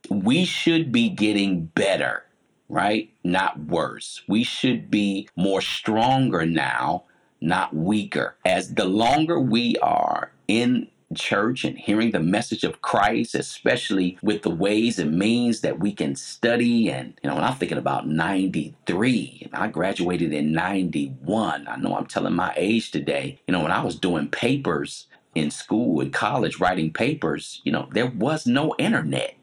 we 0.08 0.44
should 0.44 0.92
be 0.92 1.08
getting 1.08 1.66
better 1.66 2.24
right? 2.68 3.10
Not 3.24 3.58
worse. 3.60 4.22
We 4.28 4.44
should 4.44 4.90
be 4.90 5.28
more 5.36 5.60
stronger 5.60 6.44
now, 6.46 7.04
not 7.40 7.74
weaker. 7.74 8.36
As 8.44 8.74
the 8.74 8.84
longer 8.84 9.40
we 9.40 9.76
are 9.76 10.32
in 10.46 10.88
church 11.14 11.64
and 11.64 11.78
hearing 11.78 12.10
the 12.10 12.20
message 12.20 12.64
of 12.64 12.82
Christ, 12.82 13.34
especially 13.34 14.18
with 14.22 14.42
the 14.42 14.50
ways 14.50 14.98
and 14.98 15.18
means 15.18 15.60
that 15.62 15.78
we 15.78 15.92
can 15.92 16.14
study. 16.16 16.90
And, 16.90 17.18
you 17.22 17.28
know, 17.30 17.36
when 17.36 17.44
I'm 17.44 17.56
thinking 17.56 17.78
about 17.78 18.06
93, 18.06 19.48
I 19.52 19.68
graduated 19.68 20.32
in 20.32 20.52
91. 20.52 21.66
I 21.68 21.76
know 21.76 21.96
I'm 21.96 22.06
telling 22.06 22.34
my 22.34 22.52
age 22.56 22.90
today. 22.90 23.40
You 23.46 23.52
know, 23.52 23.62
when 23.62 23.72
I 23.72 23.82
was 23.82 23.96
doing 23.98 24.28
papers 24.28 25.06
in 25.34 25.50
school 25.50 26.00
and 26.00 26.12
college, 26.12 26.60
writing 26.60 26.92
papers, 26.92 27.60
you 27.64 27.72
know, 27.72 27.88
there 27.92 28.06
was 28.06 28.46
no 28.46 28.74
internet. 28.78 29.34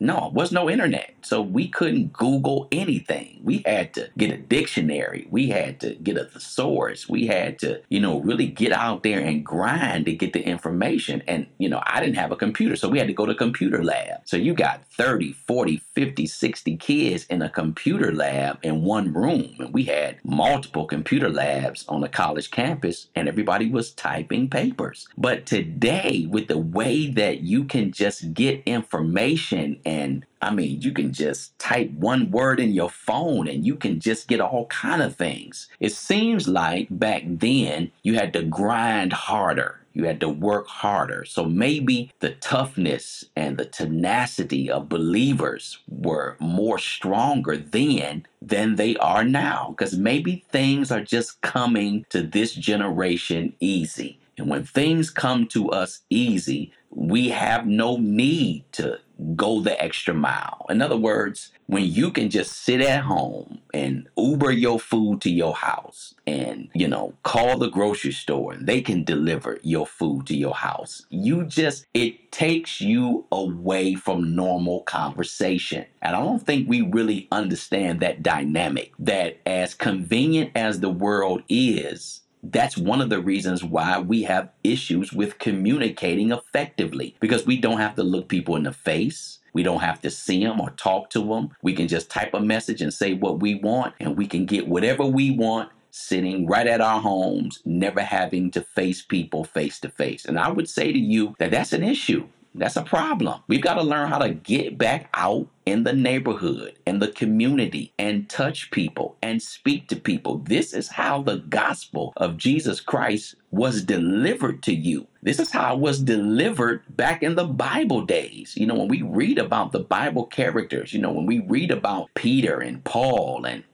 No, 0.00 0.30
was 0.32 0.52
no 0.52 0.70
internet. 0.70 1.14
So 1.22 1.42
we 1.42 1.68
couldn't 1.68 2.12
Google 2.12 2.68
anything. 2.70 3.40
We 3.42 3.62
had 3.66 3.94
to 3.94 4.10
get 4.16 4.30
a 4.30 4.36
dictionary. 4.36 5.26
We 5.30 5.48
had 5.48 5.80
to 5.80 5.94
get 5.94 6.16
a 6.16 6.24
thesaurus. 6.24 7.08
We 7.08 7.26
had 7.26 7.58
to, 7.60 7.82
you 7.88 8.00
know, 8.00 8.20
really 8.20 8.46
get 8.46 8.72
out 8.72 9.02
there 9.02 9.20
and 9.20 9.44
grind 9.44 10.06
to 10.06 10.12
get 10.12 10.32
the 10.32 10.42
information. 10.42 11.22
And, 11.26 11.46
you 11.58 11.68
know, 11.68 11.82
I 11.84 12.00
didn't 12.00 12.16
have 12.16 12.30
a 12.30 12.36
computer. 12.36 12.76
So 12.76 12.88
we 12.88 12.98
had 12.98 13.08
to 13.08 13.12
go 13.12 13.26
to 13.26 13.34
computer 13.34 13.82
lab. 13.82 14.20
So 14.24 14.36
you 14.36 14.54
got 14.54 14.86
30, 14.92 15.32
40, 15.32 15.78
50, 15.94 16.26
60 16.26 16.76
kids 16.76 17.26
in 17.26 17.42
a 17.42 17.50
computer 17.50 18.12
lab 18.12 18.58
in 18.62 18.82
one 18.82 19.12
room. 19.12 19.56
And 19.58 19.74
we 19.74 19.84
had 19.84 20.18
multiple 20.24 20.86
computer 20.86 21.28
labs 21.28 21.84
on 21.88 22.00
the 22.00 22.08
college 22.08 22.50
campus 22.50 23.08
and 23.14 23.28
everybody 23.28 23.68
was 23.68 23.92
typing 23.92 24.48
papers. 24.48 25.08
But 25.16 25.46
today, 25.46 26.26
with 26.30 26.48
the 26.48 26.58
way 26.58 27.08
that 27.10 27.40
you 27.40 27.64
can 27.64 27.92
just 27.92 28.32
get 28.32 28.62
information 28.64 29.80
and 29.88 30.26
I 30.42 30.50
mean, 30.50 30.82
you 30.82 30.92
can 30.92 31.14
just 31.14 31.58
type 31.58 31.90
one 31.92 32.30
word 32.30 32.60
in 32.60 32.72
your 32.72 32.90
phone 32.90 33.48
and 33.48 33.64
you 33.64 33.74
can 33.74 34.00
just 34.00 34.28
get 34.28 34.38
all 34.38 34.66
kind 34.66 35.00
of 35.00 35.16
things. 35.16 35.66
It 35.80 35.92
seems 35.92 36.46
like 36.46 36.88
back 36.90 37.22
then 37.24 37.90
you 38.02 38.16
had 38.16 38.34
to 38.34 38.42
grind 38.42 39.14
harder. 39.14 39.80
You 39.94 40.04
had 40.04 40.20
to 40.20 40.28
work 40.28 40.68
harder. 40.68 41.24
So 41.24 41.46
maybe 41.46 42.12
the 42.20 42.32
toughness 42.34 43.24
and 43.34 43.56
the 43.56 43.64
tenacity 43.64 44.70
of 44.70 44.90
believers 44.90 45.78
were 45.88 46.36
more 46.38 46.78
stronger 46.78 47.56
then 47.56 48.26
than 48.42 48.76
they 48.76 48.94
are 48.96 49.24
now. 49.24 49.70
Because 49.70 49.96
maybe 49.96 50.44
things 50.50 50.92
are 50.92 51.02
just 51.02 51.40
coming 51.40 52.04
to 52.10 52.20
this 52.22 52.52
generation 52.52 53.54
easy. 53.58 54.20
And 54.36 54.50
when 54.50 54.64
things 54.64 55.08
come 55.08 55.46
to 55.48 55.70
us 55.70 56.02
easy, 56.10 56.72
we 56.90 57.30
have 57.30 57.66
no 57.66 57.96
need 57.96 58.64
to 58.72 59.00
go 59.34 59.60
the 59.60 59.80
extra 59.82 60.14
mile. 60.14 60.66
In 60.68 60.80
other 60.80 60.96
words, 60.96 61.52
when 61.66 61.84
you 61.84 62.10
can 62.10 62.30
just 62.30 62.52
sit 62.52 62.80
at 62.80 63.02
home 63.02 63.60
and 63.74 64.08
Uber 64.16 64.52
your 64.52 64.80
food 64.80 65.20
to 65.22 65.30
your 65.30 65.54
house 65.54 66.14
and, 66.26 66.68
you 66.74 66.88
know, 66.88 67.14
call 67.24 67.58
the 67.58 67.68
grocery 67.68 68.12
store 68.12 68.52
and 68.52 68.66
they 68.66 68.80
can 68.80 69.04
deliver 69.04 69.58
your 69.62 69.86
food 69.86 70.26
to 70.26 70.36
your 70.36 70.54
house, 70.54 71.04
you 71.10 71.44
just, 71.44 71.86
it 71.94 72.32
takes 72.32 72.80
you 72.80 73.26
away 73.32 73.94
from 73.94 74.34
normal 74.34 74.82
conversation. 74.82 75.84
And 76.00 76.16
I 76.16 76.20
don't 76.20 76.44
think 76.44 76.68
we 76.68 76.82
really 76.82 77.28
understand 77.32 78.00
that 78.00 78.22
dynamic 78.22 78.92
that 78.98 79.38
as 79.44 79.74
convenient 79.74 80.52
as 80.54 80.80
the 80.80 80.90
world 80.90 81.42
is, 81.48 82.22
that's 82.42 82.76
one 82.76 83.00
of 83.00 83.10
the 83.10 83.20
reasons 83.20 83.64
why 83.64 83.98
we 83.98 84.22
have 84.24 84.50
issues 84.62 85.12
with 85.12 85.38
communicating 85.38 86.32
effectively 86.32 87.16
because 87.20 87.46
we 87.46 87.56
don't 87.56 87.78
have 87.78 87.94
to 87.96 88.02
look 88.02 88.28
people 88.28 88.56
in 88.56 88.64
the 88.64 88.72
face. 88.72 89.38
We 89.52 89.62
don't 89.62 89.80
have 89.80 90.00
to 90.02 90.10
see 90.10 90.44
them 90.44 90.60
or 90.60 90.70
talk 90.70 91.10
to 91.10 91.20
them. 91.20 91.50
We 91.62 91.74
can 91.74 91.88
just 91.88 92.10
type 92.10 92.34
a 92.34 92.40
message 92.40 92.80
and 92.80 92.92
say 92.92 93.14
what 93.14 93.40
we 93.40 93.56
want, 93.56 93.94
and 93.98 94.16
we 94.16 94.26
can 94.26 94.46
get 94.46 94.68
whatever 94.68 95.04
we 95.04 95.30
want 95.30 95.70
sitting 95.90 96.46
right 96.46 96.66
at 96.66 96.80
our 96.80 97.00
homes, 97.00 97.60
never 97.64 98.02
having 98.02 98.50
to 98.52 98.60
face 98.60 99.02
people 99.02 99.44
face 99.44 99.80
to 99.80 99.88
face. 99.88 100.24
And 100.24 100.38
I 100.38 100.50
would 100.50 100.68
say 100.68 100.92
to 100.92 100.98
you 100.98 101.34
that 101.38 101.50
that's 101.50 101.72
an 101.72 101.82
issue. 101.82 102.28
That's 102.58 102.76
a 102.76 102.82
problem. 102.82 103.42
We've 103.46 103.62
got 103.62 103.74
to 103.74 103.82
learn 103.82 104.08
how 104.08 104.18
to 104.18 104.30
get 104.30 104.76
back 104.78 105.08
out 105.14 105.48
in 105.64 105.84
the 105.84 105.92
neighborhood 105.92 106.78
and 106.86 107.00
the 107.00 107.08
community 107.08 107.92
and 107.98 108.28
touch 108.28 108.70
people 108.70 109.16
and 109.22 109.42
speak 109.42 109.88
to 109.88 109.96
people. 109.96 110.38
This 110.38 110.72
is 110.72 110.88
how 110.88 111.22
the 111.22 111.36
gospel 111.36 112.12
of 112.16 112.36
Jesus 112.36 112.80
Christ 112.80 113.36
was 113.50 113.84
delivered 113.84 114.62
to 114.64 114.74
you. 114.74 115.06
This 115.22 115.38
is 115.38 115.52
how 115.52 115.74
it 115.74 115.80
was 115.80 116.00
delivered 116.00 116.82
back 116.96 117.22
in 117.22 117.34
the 117.34 117.44
Bible 117.44 118.02
days. 118.02 118.54
You 118.56 118.66
know, 118.66 118.74
when 118.74 118.88
we 118.88 119.02
read 119.02 119.38
about 119.38 119.72
the 119.72 119.80
Bible 119.80 120.26
characters, 120.26 120.92
you 120.92 121.00
know, 121.00 121.12
when 121.12 121.26
we 121.26 121.40
read 121.40 121.70
about 121.70 122.10
Peter 122.14 122.60
and 122.60 122.82
Paul 122.84 123.44
and 123.44 123.64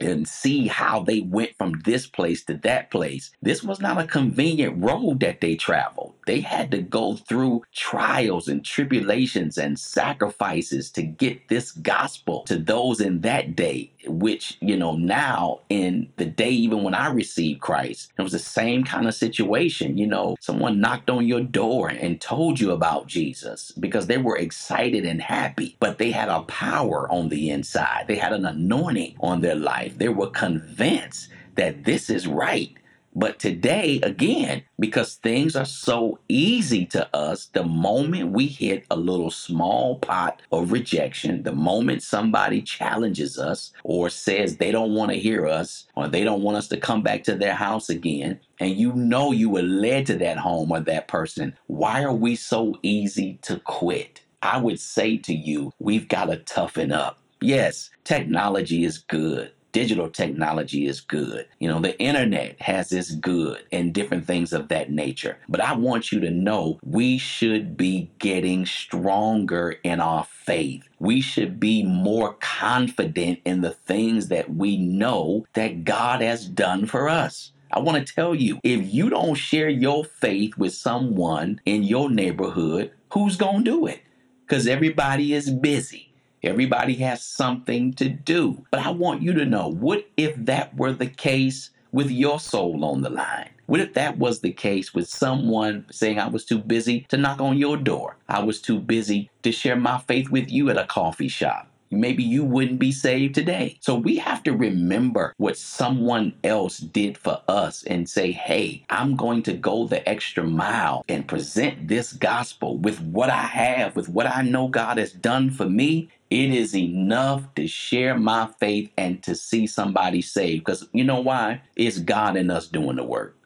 and 0.00 0.28
see 0.28 0.66
how 0.68 1.00
they 1.02 1.20
went 1.20 1.56
from 1.58 1.80
this 1.84 2.06
place 2.06 2.44
to 2.44 2.54
that 2.58 2.90
place. 2.90 3.30
This 3.42 3.62
was 3.64 3.80
not 3.80 3.98
a 3.98 4.06
convenient 4.06 4.82
road 4.82 5.20
that 5.20 5.40
they 5.40 5.56
traveled. 5.56 6.14
They 6.26 6.40
had 6.40 6.70
to 6.72 6.82
go 6.82 7.16
through 7.16 7.62
trials 7.74 8.48
and 8.48 8.64
tribulations 8.64 9.58
and 9.58 9.78
sacrifices 9.78 10.90
to 10.92 11.02
get 11.02 11.48
this 11.48 11.72
gospel 11.72 12.42
to 12.44 12.58
those 12.58 13.00
in 13.00 13.22
that 13.22 13.56
day, 13.56 13.92
which, 14.08 14.56
you 14.60 14.76
know, 14.76 14.96
now 14.96 15.60
in 15.68 16.10
the 16.16 16.24
day, 16.24 16.50
even 16.50 16.82
when 16.82 16.94
I 16.94 17.10
received 17.10 17.60
Christ, 17.60 18.12
it 18.18 18.22
was 18.22 18.32
the 18.32 18.38
same 18.38 18.84
kind 18.84 19.06
of 19.06 19.14
situation. 19.14 19.98
You 19.98 20.06
know, 20.06 20.36
someone 20.40 20.80
knocked 20.80 21.10
on 21.10 21.26
your 21.26 21.42
door 21.42 21.88
and 21.88 22.20
told 22.20 22.60
you 22.60 22.72
about 22.72 23.06
Jesus 23.06 23.72
because 23.72 24.06
they 24.06 24.18
were 24.18 24.36
excited 24.36 25.04
and 25.04 25.20
happy, 25.22 25.76
but 25.80 25.98
they 25.98 26.10
had 26.10 26.28
a 26.28 26.42
power 26.42 27.10
on 27.10 27.28
the 27.28 27.50
inside. 27.50 28.06
They 28.08 28.16
had 28.16 28.32
an 28.32 28.46
anointing 28.46 29.16
on 29.20 29.40
their 29.40 29.56
life. 29.56 29.98
They 29.98 30.08
were 30.08 30.30
convinced 30.30 31.28
that 31.56 31.84
this 31.84 32.10
is 32.10 32.26
right. 32.26 32.72
But 33.18 33.40
today, 33.40 33.98
again, 34.04 34.62
because 34.78 35.16
things 35.16 35.56
are 35.56 35.64
so 35.64 36.20
easy 36.28 36.86
to 36.86 37.16
us, 37.16 37.46
the 37.46 37.64
moment 37.64 38.30
we 38.30 38.46
hit 38.46 38.86
a 38.92 38.96
little 38.96 39.32
small 39.32 39.98
pot 39.98 40.40
of 40.52 40.70
rejection, 40.70 41.42
the 41.42 41.50
moment 41.52 42.04
somebody 42.04 42.62
challenges 42.62 43.36
us 43.36 43.72
or 43.82 44.08
says 44.08 44.56
they 44.56 44.70
don't 44.70 44.94
want 44.94 45.10
to 45.10 45.18
hear 45.18 45.48
us 45.48 45.88
or 45.96 46.06
they 46.06 46.22
don't 46.22 46.44
want 46.44 46.58
us 46.58 46.68
to 46.68 46.76
come 46.76 47.02
back 47.02 47.24
to 47.24 47.34
their 47.34 47.56
house 47.56 47.88
again, 47.88 48.38
and 48.60 48.76
you 48.76 48.92
know 48.92 49.32
you 49.32 49.50
were 49.50 49.62
led 49.62 50.06
to 50.06 50.16
that 50.18 50.38
home 50.38 50.70
or 50.70 50.78
that 50.78 51.08
person, 51.08 51.58
why 51.66 52.04
are 52.04 52.14
we 52.14 52.36
so 52.36 52.78
easy 52.84 53.40
to 53.42 53.58
quit? 53.58 54.22
I 54.42 54.58
would 54.58 54.78
say 54.78 55.16
to 55.16 55.34
you, 55.34 55.72
we've 55.80 56.06
got 56.06 56.26
to 56.26 56.36
toughen 56.36 56.92
up. 56.92 57.18
Yes, 57.40 57.90
technology 58.04 58.84
is 58.84 58.98
good 58.98 59.50
digital 59.78 60.10
technology 60.10 60.86
is 60.86 61.00
good. 61.00 61.46
You 61.60 61.68
know, 61.68 61.78
the 61.78 61.96
internet 62.00 62.60
has 62.60 62.90
its 62.90 63.14
good 63.14 63.62
and 63.70 63.94
different 63.94 64.26
things 64.26 64.52
of 64.52 64.66
that 64.70 64.90
nature. 64.90 65.38
But 65.48 65.60
I 65.60 65.74
want 65.74 66.10
you 66.10 66.18
to 66.18 66.32
know 66.32 66.80
we 66.82 67.16
should 67.16 67.76
be 67.76 68.10
getting 68.18 68.66
stronger 68.66 69.76
in 69.84 70.00
our 70.00 70.24
faith. 70.24 70.88
We 70.98 71.20
should 71.20 71.60
be 71.60 71.84
more 71.84 72.32
confident 72.40 73.38
in 73.44 73.60
the 73.60 73.70
things 73.70 74.26
that 74.30 74.52
we 74.52 74.78
know 74.78 75.46
that 75.52 75.84
God 75.84 76.22
has 76.22 76.48
done 76.48 76.86
for 76.86 77.08
us. 77.08 77.52
I 77.70 77.78
want 77.78 78.04
to 78.04 78.12
tell 78.12 78.34
you 78.34 78.58
if 78.64 78.92
you 78.92 79.08
don't 79.08 79.36
share 79.36 79.68
your 79.68 80.04
faith 80.04 80.58
with 80.58 80.74
someone 80.74 81.60
in 81.64 81.84
your 81.84 82.10
neighborhood, 82.10 82.90
who's 83.12 83.36
going 83.36 83.58
to 83.58 83.70
do 83.70 83.86
it? 83.86 84.02
Because 84.44 84.66
everybody 84.66 85.34
is 85.34 85.50
busy. 85.50 86.07
Everybody 86.42 86.94
has 86.96 87.22
something 87.22 87.94
to 87.94 88.08
do. 88.08 88.64
But 88.70 88.86
I 88.86 88.90
want 88.90 89.22
you 89.22 89.32
to 89.34 89.44
know 89.44 89.68
what 89.68 90.08
if 90.16 90.34
that 90.36 90.76
were 90.76 90.92
the 90.92 91.06
case 91.06 91.70
with 91.92 92.10
your 92.10 92.38
soul 92.38 92.84
on 92.84 93.02
the 93.02 93.10
line? 93.10 93.50
What 93.66 93.80
if 93.80 93.94
that 93.94 94.18
was 94.18 94.40
the 94.40 94.52
case 94.52 94.94
with 94.94 95.08
someone 95.08 95.86
saying, 95.90 96.18
I 96.18 96.28
was 96.28 96.44
too 96.44 96.58
busy 96.58 97.06
to 97.10 97.16
knock 97.16 97.40
on 97.40 97.58
your 97.58 97.76
door? 97.76 98.16
I 98.28 98.42
was 98.42 98.60
too 98.60 98.78
busy 98.80 99.30
to 99.42 99.52
share 99.52 99.76
my 99.76 99.98
faith 99.98 100.30
with 100.30 100.50
you 100.50 100.70
at 100.70 100.78
a 100.78 100.86
coffee 100.86 101.28
shop 101.28 101.67
maybe 101.90 102.22
you 102.22 102.44
wouldn't 102.44 102.80
be 102.80 102.92
saved 102.92 103.34
today. 103.34 103.78
So 103.80 103.96
we 103.96 104.16
have 104.18 104.42
to 104.44 104.52
remember 104.56 105.34
what 105.38 105.58
someone 105.58 106.34
else 106.44 106.78
did 106.78 107.18
for 107.18 107.42
us 107.48 107.84
and 107.84 108.08
say, 108.08 108.32
hey, 108.32 108.84
I'm 108.90 109.16
going 109.16 109.42
to 109.44 109.54
go 109.54 109.86
the 109.86 110.06
extra 110.08 110.44
mile 110.44 111.04
and 111.08 111.28
present 111.28 111.88
this 111.88 112.12
gospel 112.12 112.78
with 112.78 113.00
what 113.00 113.30
I 113.30 113.42
have, 113.44 113.96
with 113.96 114.08
what 114.08 114.26
I 114.26 114.42
know 114.42 114.68
God 114.68 114.98
has 114.98 115.12
done 115.12 115.50
for 115.50 115.68
me. 115.68 116.10
It 116.30 116.50
is 116.52 116.76
enough 116.76 117.54
to 117.56 117.68
share 117.68 118.18
my 118.18 118.50
faith 118.60 118.90
and 118.98 119.22
to 119.24 119.34
see 119.36 119.66
somebody 119.66 120.22
saved. 120.22 120.64
Because 120.64 120.88
you 120.92 121.04
know 121.04 121.20
why? 121.20 121.62
It's 121.76 122.00
God 122.00 122.36
and 122.36 122.52
us 122.52 122.68
doing 122.68 122.96
the 122.96 123.04
work. 123.04 123.37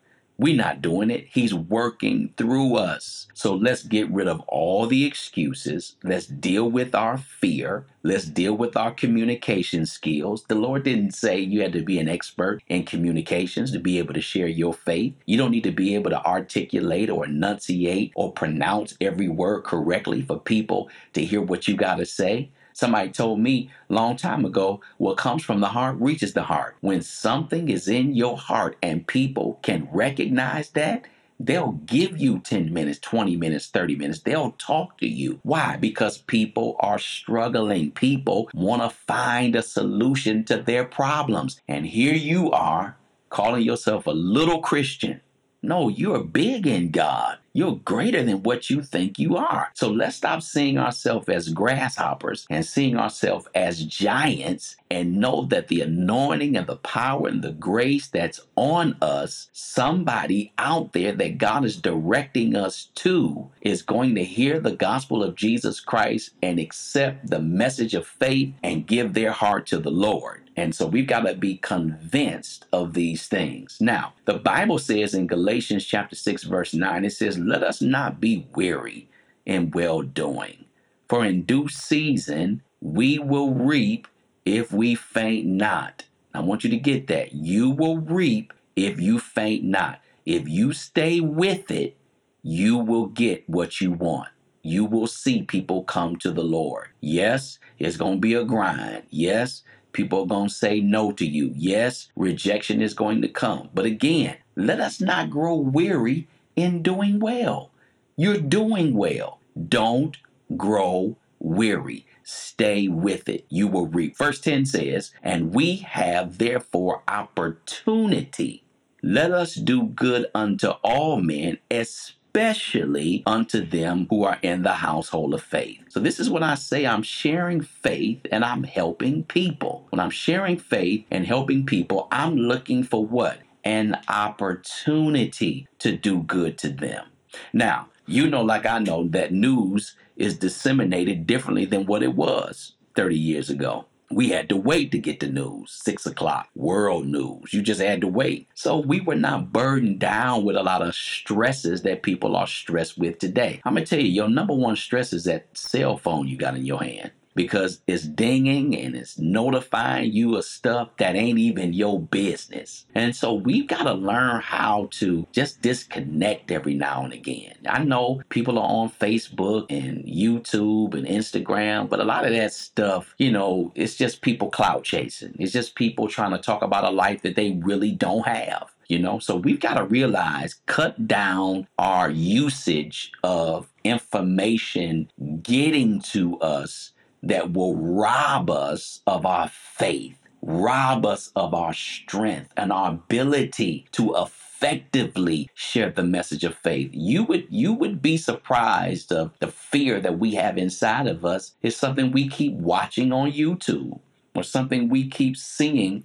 We're 0.42 0.56
not 0.56 0.82
doing 0.82 1.12
it. 1.12 1.28
He's 1.30 1.54
working 1.54 2.34
through 2.36 2.74
us. 2.74 3.28
So 3.32 3.54
let's 3.54 3.84
get 3.84 4.10
rid 4.10 4.26
of 4.26 4.40
all 4.48 4.88
the 4.88 5.04
excuses. 5.04 5.94
Let's 6.02 6.26
deal 6.26 6.68
with 6.68 6.96
our 6.96 7.16
fear. 7.16 7.86
Let's 8.02 8.24
deal 8.24 8.56
with 8.56 8.76
our 8.76 8.90
communication 8.90 9.86
skills. 9.86 10.42
The 10.48 10.56
Lord 10.56 10.82
didn't 10.82 11.12
say 11.12 11.38
you 11.38 11.62
had 11.62 11.72
to 11.74 11.84
be 11.84 12.00
an 12.00 12.08
expert 12.08 12.60
in 12.66 12.82
communications 12.82 13.70
to 13.70 13.78
be 13.78 13.98
able 13.98 14.14
to 14.14 14.20
share 14.20 14.48
your 14.48 14.74
faith. 14.74 15.14
You 15.26 15.38
don't 15.38 15.52
need 15.52 15.62
to 15.62 15.70
be 15.70 15.94
able 15.94 16.10
to 16.10 16.26
articulate 16.26 17.08
or 17.08 17.24
enunciate 17.24 18.12
or 18.16 18.32
pronounce 18.32 18.96
every 19.00 19.28
word 19.28 19.62
correctly 19.62 20.22
for 20.22 20.40
people 20.40 20.90
to 21.12 21.24
hear 21.24 21.40
what 21.40 21.68
you 21.68 21.76
got 21.76 21.98
to 21.98 22.06
say. 22.06 22.50
Somebody 22.72 23.10
told 23.10 23.40
me 23.40 23.70
long 23.88 24.16
time 24.16 24.44
ago, 24.44 24.80
what 24.98 25.16
comes 25.16 25.44
from 25.44 25.60
the 25.60 25.68
heart 25.68 25.96
reaches 26.00 26.32
the 26.32 26.42
heart. 26.42 26.76
When 26.80 27.02
something 27.02 27.68
is 27.68 27.88
in 27.88 28.14
your 28.14 28.36
heart 28.36 28.76
and 28.82 29.06
people 29.06 29.58
can 29.62 29.88
recognize 29.92 30.70
that, 30.70 31.04
they'll 31.38 31.72
give 31.72 32.18
you 32.18 32.38
10 32.38 32.72
minutes, 32.72 32.98
20 33.00 33.36
minutes, 33.36 33.66
30 33.68 33.96
minutes. 33.96 34.20
They'll 34.20 34.52
talk 34.52 34.98
to 34.98 35.06
you. 35.08 35.40
Why? 35.42 35.76
Because 35.76 36.18
people 36.18 36.76
are 36.80 36.98
struggling. 36.98 37.90
People 37.90 38.48
want 38.54 38.82
to 38.82 38.90
find 38.90 39.56
a 39.56 39.62
solution 39.62 40.44
to 40.44 40.58
their 40.58 40.84
problems. 40.84 41.60
And 41.68 41.86
here 41.86 42.14
you 42.14 42.50
are 42.52 42.96
calling 43.30 43.62
yourself 43.62 44.06
a 44.06 44.10
little 44.10 44.60
Christian. 44.60 45.20
No, 45.62 45.88
you're 45.88 46.22
big 46.22 46.66
in 46.66 46.90
God. 46.90 47.38
You're 47.54 47.76
greater 47.76 48.22
than 48.22 48.42
what 48.42 48.70
you 48.70 48.82
think 48.82 49.18
you 49.18 49.36
are. 49.36 49.70
So 49.74 49.90
let's 49.90 50.16
stop 50.16 50.42
seeing 50.42 50.78
ourselves 50.78 51.28
as 51.28 51.50
grasshoppers 51.50 52.46
and 52.48 52.64
seeing 52.64 52.96
ourselves 52.96 53.46
as 53.54 53.84
giants 53.84 54.76
and 54.90 55.18
know 55.18 55.44
that 55.46 55.68
the 55.68 55.82
anointing 55.82 56.56
and 56.56 56.66
the 56.66 56.76
power 56.76 57.28
and 57.28 57.42
the 57.42 57.52
grace 57.52 58.08
that's 58.08 58.40
on 58.56 58.96
us, 59.02 59.50
somebody 59.52 60.54
out 60.58 60.94
there 60.94 61.12
that 61.12 61.38
God 61.38 61.64
is 61.66 61.76
directing 61.76 62.56
us 62.56 62.88
to, 62.96 63.50
is 63.60 63.82
going 63.82 64.14
to 64.14 64.24
hear 64.24 64.58
the 64.58 64.76
gospel 64.76 65.22
of 65.22 65.36
Jesus 65.36 65.80
Christ 65.80 66.30
and 66.42 66.58
accept 66.58 67.28
the 67.28 67.40
message 67.40 67.94
of 67.94 68.06
faith 68.06 68.54
and 68.62 68.86
give 68.86 69.12
their 69.12 69.32
heart 69.32 69.66
to 69.68 69.78
the 69.78 69.90
Lord. 69.90 70.41
And 70.56 70.74
so 70.74 70.86
we've 70.86 71.06
got 71.06 71.20
to 71.26 71.34
be 71.34 71.56
convinced 71.56 72.66
of 72.72 72.94
these 72.94 73.26
things. 73.26 73.78
Now, 73.80 74.14
the 74.26 74.34
Bible 74.34 74.78
says 74.78 75.14
in 75.14 75.26
Galatians 75.26 75.84
chapter 75.84 76.16
6 76.16 76.44
verse 76.44 76.74
9 76.74 77.04
it 77.04 77.10
says, 77.10 77.38
"Let 77.38 77.62
us 77.62 77.80
not 77.80 78.20
be 78.20 78.46
weary 78.54 79.08
in 79.46 79.70
well 79.70 80.02
doing, 80.02 80.64
for 81.08 81.24
in 81.24 81.42
due 81.42 81.68
season 81.68 82.62
we 82.80 83.18
will 83.18 83.54
reap 83.54 84.08
if 84.44 84.72
we 84.72 84.94
faint 84.94 85.46
not." 85.46 86.04
I 86.34 86.40
want 86.40 86.64
you 86.64 86.70
to 86.70 86.76
get 86.78 87.06
that. 87.08 87.34
You 87.34 87.70
will 87.70 87.98
reap 87.98 88.52
if 88.76 89.00
you 89.00 89.18
faint 89.18 89.64
not. 89.64 90.00
If 90.24 90.48
you 90.48 90.72
stay 90.72 91.20
with 91.20 91.70
it, 91.70 91.96
you 92.42 92.76
will 92.78 93.06
get 93.06 93.48
what 93.48 93.80
you 93.80 93.92
want. 93.92 94.28
You 94.62 94.84
will 94.84 95.06
see 95.06 95.42
people 95.42 95.82
come 95.84 96.16
to 96.16 96.30
the 96.30 96.44
Lord. 96.44 96.88
Yes, 97.00 97.58
it's 97.78 97.96
going 97.96 98.14
to 98.14 98.20
be 98.20 98.34
a 98.34 98.44
grind. 98.44 99.02
Yes, 99.10 99.62
People 99.92 100.22
are 100.22 100.26
going 100.26 100.48
to 100.48 100.54
say 100.54 100.80
no 100.80 101.12
to 101.12 101.26
you. 101.26 101.52
Yes, 101.54 102.08
rejection 102.16 102.80
is 102.80 102.94
going 102.94 103.22
to 103.22 103.28
come. 103.28 103.70
But 103.74 103.84
again, 103.84 104.36
let 104.56 104.80
us 104.80 105.00
not 105.00 105.30
grow 105.30 105.54
weary 105.56 106.28
in 106.56 106.82
doing 106.82 107.20
well. 107.20 107.70
You're 108.16 108.38
doing 108.38 108.94
well. 108.94 109.38
Don't 109.68 110.16
grow 110.56 111.16
weary. 111.38 112.06
Stay 112.22 112.88
with 112.88 113.28
it. 113.28 113.44
You 113.48 113.66
will 113.68 113.86
reap. 113.86 114.16
Verse 114.16 114.40
10 114.40 114.66
says, 114.66 115.12
And 115.22 115.54
we 115.54 115.76
have 115.76 116.38
therefore 116.38 117.02
opportunity. 117.08 118.64
Let 119.02 119.32
us 119.32 119.54
do 119.54 119.82
good 119.84 120.26
unto 120.34 120.68
all 120.84 121.20
men, 121.20 121.58
especially 121.70 122.21
especially 122.34 123.22
unto 123.26 123.60
them 123.64 124.06
who 124.08 124.24
are 124.24 124.38
in 124.42 124.62
the 124.62 124.72
household 124.72 125.34
of 125.34 125.42
faith. 125.42 125.80
So, 125.90 126.00
this 126.00 126.18
is 126.18 126.30
what 126.30 126.42
I 126.42 126.54
say 126.54 126.86
I'm 126.86 127.02
sharing 127.02 127.60
faith 127.60 128.26
and 128.32 128.44
I'm 128.44 128.64
helping 128.64 129.24
people. 129.24 129.86
When 129.90 130.00
I'm 130.00 130.10
sharing 130.10 130.58
faith 130.58 131.04
and 131.10 131.26
helping 131.26 131.66
people, 131.66 132.08
I'm 132.10 132.36
looking 132.36 132.84
for 132.84 133.04
what? 133.06 133.38
An 133.64 134.00
opportunity 134.08 135.68
to 135.80 135.96
do 135.96 136.22
good 136.22 136.56
to 136.58 136.70
them. 136.70 137.06
Now, 137.52 137.88
you 138.06 138.28
know, 138.30 138.42
like 138.42 138.66
I 138.66 138.78
know, 138.78 139.08
that 139.08 139.32
news 139.32 139.94
is 140.16 140.38
disseminated 140.38 141.26
differently 141.26 141.66
than 141.66 141.86
what 141.86 142.02
it 142.02 142.14
was 142.14 142.74
30 142.96 143.18
years 143.18 143.50
ago 143.50 143.86
we 144.14 144.28
had 144.28 144.48
to 144.48 144.56
wait 144.56 144.92
to 144.92 144.98
get 144.98 145.20
the 145.20 145.28
news, 145.28 145.72
six 145.72 146.06
o'clock, 146.06 146.48
world 146.54 147.06
news. 147.06 147.52
You 147.52 147.62
just 147.62 147.80
had 147.80 148.00
to 148.02 148.08
wait. 148.08 148.48
So 148.54 148.78
we 148.78 149.00
were 149.00 149.14
not 149.14 149.52
burdened 149.52 149.98
down 149.98 150.44
with 150.44 150.56
a 150.56 150.62
lot 150.62 150.82
of 150.82 150.94
stresses 150.94 151.82
that 151.82 152.02
people 152.02 152.36
are 152.36 152.46
stressed 152.46 152.98
with 152.98 153.18
today. 153.18 153.60
I'm 153.64 153.74
gonna 153.74 153.86
tell 153.86 154.00
you, 154.00 154.08
your 154.08 154.28
number 154.28 154.54
one 154.54 154.76
stress 154.76 155.12
is 155.12 155.24
that 155.24 155.46
cell 155.56 155.96
phone 155.96 156.28
you 156.28 156.36
got 156.36 156.56
in 156.56 156.66
your 156.66 156.82
hand. 156.82 157.12
Because 157.34 157.80
it's 157.86 158.04
dinging 158.04 158.76
and 158.76 158.94
it's 158.94 159.18
notifying 159.18 160.12
you 160.12 160.36
of 160.36 160.44
stuff 160.44 160.88
that 160.98 161.16
ain't 161.16 161.38
even 161.38 161.72
your 161.72 162.00
business. 162.00 162.86
And 162.94 163.14
so 163.14 163.34
we've 163.34 163.66
got 163.66 163.84
to 163.84 163.94
learn 163.94 164.40
how 164.40 164.88
to 164.92 165.26
just 165.32 165.62
disconnect 165.62 166.50
every 166.50 166.74
now 166.74 167.04
and 167.04 167.12
again. 167.12 167.54
I 167.68 167.84
know 167.84 168.22
people 168.28 168.58
are 168.58 168.68
on 168.68 168.90
Facebook 168.90 169.66
and 169.70 170.04
YouTube 170.04 170.94
and 170.94 171.06
Instagram, 171.06 171.88
but 171.88 172.00
a 172.00 172.04
lot 172.04 172.24
of 172.24 172.32
that 172.32 172.52
stuff, 172.52 173.14
you 173.18 173.30
know, 173.30 173.72
it's 173.74 173.96
just 173.96 174.22
people 174.22 174.50
clout 174.50 174.84
chasing. 174.84 175.34
It's 175.38 175.52
just 175.52 175.74
people 175.74 176.08
trying 176.08 176.32
to 176.32 176.38
talk 176.38 176.62
about 176.62 176.84
a 176.84 176.90
life 176.90 177.22
that 177.22 177.36
they 177.36 177.52
really 177.62 177.92
don't 177.92 178.26
have 178.26 178.72
you 178.88 178.98
know 178.98 179.18
so 179.18 179.36
we've 179.36 179.60
got 179.60 179.74
to 179.74 179.84
realize 179.84 180.56
cut 180.66 181.06
down 181.06 181.66
our 181.78 182.10
usage 182.10 183.12
of 183.22 183.68
information 183.84 185.10
getting 185.42 186.00
to 186.00 186.38
us 186.40 186.91
that 187.22 187.52
will 187.52 187.76
rob 187.76 188.50
us 188.50 189.00
of 189.06 189.26
our 189.26 189.48
faith, 189.48 190.18
rob 190.42 191.06
us 191.06 191.30
of 191.36 191.54
our 191.54 191.74
strength 191.74 192.52
and 192.56 192.72
our 192.72 192.90
ability 192.90 193.86
to 193.92 194.14
effectively 194.16 195.48
share 195.54 195.90
the 195.90 196.02
message 196.02 196.44
of 196.44 196.56
faith. 196.56 196.90
You 196.92 197.24
would 197.24 197.46
you 197.50 197.72
would 197.72 198.02
be 198.02 198.16
surprised 198.16 199.12
of 199.12 199.32
the 199.40 199.48
fear 199.48 200.00
that 200.00 200.18
we 200.18 200.34
have 200.34 200.58
inside 200.58 201.06
of 201.06 201.24
us 201.24 201.54
is 201.62 201.76
something 201.76 202.10
we 202.12 202.28
keep 202.28 202.54
watching 202.54 203.12
on 203.12 203.32
YouTube 203.32 203.98
or 204.34 204.42
something 204.42 204.88
we 204.88 205.08
keep 205.08 205.36
seeing 205.36 206.04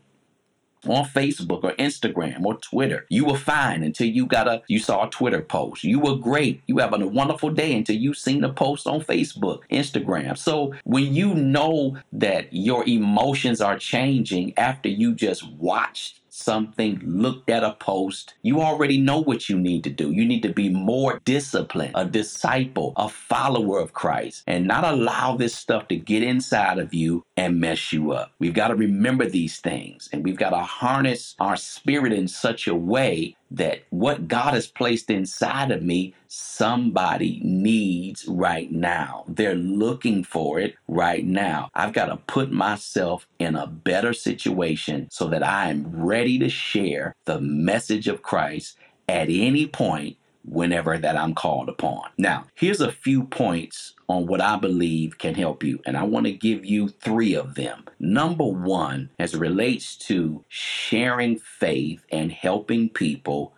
on 0.89 1.05
Facebook 1.05 1.63
or 1.63 1.73
Instagram 1.73 2.43
or 2.43 2.55
Twitter. 2.55 3.05
You 3.09 3.25
were 3.25 3.37
fine 3.37 3.83
until 3.83 4.07
you 4.07 4.25
got 4.25 4.47
a 4.47 4.61
you 4.67 4.79
saw 4.79 5.07
a 5.07 5.09
Twitter 5.09 5.41
post. 5.41 5.83
You 5.83 5.99
were 5.99 6.15
great. 6.15 6.61
You 6.67 6.77
having 6.79 7.01
a 7.01 7.07
wonderful 7.07 7.49
day 7.49 7.75
until 7.75 7.95
you 7.95 8.13
seen 8.13 8.43
a 8.43 8.53
post 8.53 8.87
on 8.87 9.01
Facebook, 9.01 9.61
Instagram. 9.71 10.37
So 10.37 10.73
when 10.83 11.13
you 11.13 11.33
know 11.33 11.97
that 12.13 12.47
your 12.51 12.87
emotions 12.87 13.61
are 13.61 13.77
changing 13.77 14.57
after 14.57 14.89
you 14.89 15.13
just 15.13 15.47
watched 15.53 16.19
something, 16.37 17.01
looked 17.03 17.49
at 17.49 17.63
a 17.63 17.73
post, 17.73 18.35
you 18.41 18.61
already 18.61 18.99
know 18.99 19.19
what 19.19 19.49
you 19.49 19.59
need 19.59 19.83
to 19.83 19.89
do. 19.89 20.11
You 20.11 20.25
need 20.25 20.43
to 20.43 20.53
be 20.53 20.69
more 20.69 21.19
disciplined, 21.25 21.93
a 21.95 22.05
disciple, 22.05 22.93
a 22.95 23.09
follower 23.09 23.79
of 23.79 23.93
Christ, 23.93 24.43
and 24.47 24.67
not 24.67 24.83
allow 24.83 25.35
this 25.35 25.55
stuff 25.55 25.87
to 25.89 25.95
get 25.95 26.23
inside 26.23 26.79
of 26.79 26.93
you 26.93 27.25
and 27.35 27.59
mess 27.59 27.91
you 27.91 28.11
up. 28.11 28.33
We've 28.39 28.53
got 28.53 28.69
to 28.69 28.75
remember 28.75 29.25
these 29.27 29.59
things 29.59 30.09
and 30.13 30.23
we've 30.23 30.37
got 30.37 30.51
to 30.51 30.59
harness 30.59 31.35
our 31.39 31.57
spirit 31.57 32.13
in 32.13 32.27
such 32.27 32.67
a 32.67 32.75
way 32.75 33.35
that 33.51 33.83
what 33.89 34.27
God 34.27 34.53
has 34.53 34.67
placed 34.67 35.09
inside 35.09 35.71
of 35.71 35.81
me, 35.81 36.13
somebody 36.27 37.39
needs 37.43 38.25
right 38.27 38.71
now. 38.71 39.23
They're 39.27 39.55
looking 39.55 40.23
for 40.23 40.59
it 40.59 40.75
right 40.87 41.25
now. 41.25 41.69
I've 41.73 41.93
got 41.93 42.07
to 42.07 42.17
put 42.27 42.51
myself 42.51 43.27
in 43.39 43.55
a 43.55 43.67
better 43.67 44.13
situation 44.13 45.07
so 45.11 45.27
that 45.29 45.43
I 45.43 45.69
am 45.69 46.03
ready 46.03 46.39
to 46.39 46.49
share 46.49 47.15
the 47.25 47.39
message 47.39 48.07
of 48.07 48.21
Christ 48.21 48.77
at 49.07 49.29
any 49.29 49.67
point 49.67 50.17
whenever 50.47 50.97
that 50.97 51.17
I'm 51.17 51.35
called 51.35 51.69
upon. 51.69 52.09
Now, 52.17 52.45
here's 52.55 52.81
a 52.81 52.91
few 52.91 53.25
points 53.25 53.93
on 54.07 54.27
what 54.27 54.41
I 54.41 54.55
believe 54.57 55.17
can 55.17 55.35
help 55.35 55.63
you, 55.63 55.81
and 55.85 55.97
I 55.97 56.03
want 56.03 56.25
to 56.25 56.31
give 56.31 56.65
you 56.65 56.87
three 56.87 57.35
of 57.35 57.55
them. 57.55 57.85
Number 57.99 58.45
one, 58.45 59.09
as 59.19 59.33
it 59.33 59.39
relates 59.39 59.95
to 60.07 60.45
sharing 60.47 61.37
faith 61.37 62.05
and 62.11 62.31
helping 62.31 62.89
people, 62.89 63.53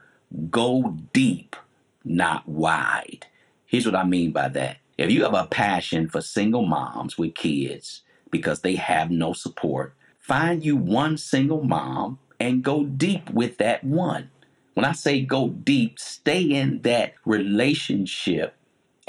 go 0.49 0.97
deep, 1.13 1.55
not 2.03 2.47
wide. 2.47 3.27
Here's 3.65 3.85
what 3.85 3.95
I 3.95 4.03
mean 4.03 4.31
by 4.31 4.49
that. 4.49 4.77
If 4.97 5.11
you 5.11 5.23
have 5.23 5.35
a 5.35 5.47
passion 5.47 6.09
for 6.09 6.21
single 6.21 6.65
moms 6.65 7.17
with 7.17 7.35
kids 7.35 8.01
because 8.31 8.61
they 8.61 8.75
have 8.75 9.11
no 9.11 9.33
support, 9.33 9.93
find 10.17 10.65
you 10.65 10.75
one 10.75 11.17
single 11.17 11.63
mom 11.63 12.19
and 12.39 12.63
go 12.63 12.83
deep 12.83 13.29
with 13.29 13.57
that 13.57 13.83
one 13.83 14.31
when 14.79 14.85
I 14.85 14.93
say 14.93 15.19
go 15.19 15.49
deep, 15.49 15.99
stay 15.99 16.41
in 16.41 16.83
that 16.83 17.15
relationship 17.25 18.55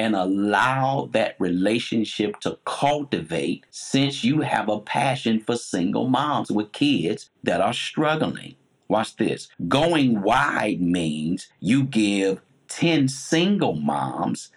and 0.00 0.16
allow 0.16 1.09
that 1.12 1.37
relationship 1.38 2.40
to 2.40 2.59
cultivate 2.64 3.64
since 3.70 4.24
you 4.24 4.40
have 4.40 4.68
a 4.68 4.80
passion 4.80 5.38
for 5.38 5.54
single 5.54 6.09
moms 6.09 6.50
with 6.50 6.72
kids 6.72 7.30
that 7.44 7.61
are 7.61 7.72
struggling. 7.72 8.56
Watch 8.88 9.14
this. 9.14 9.46
Going 9.68 10.22
wide 10.22 10.80
means 10.80 11.46
you 11.61 11.85
give 11.85 12.42
10 12.66 13.06
single 13.06 13.74
moms 13.74 14.50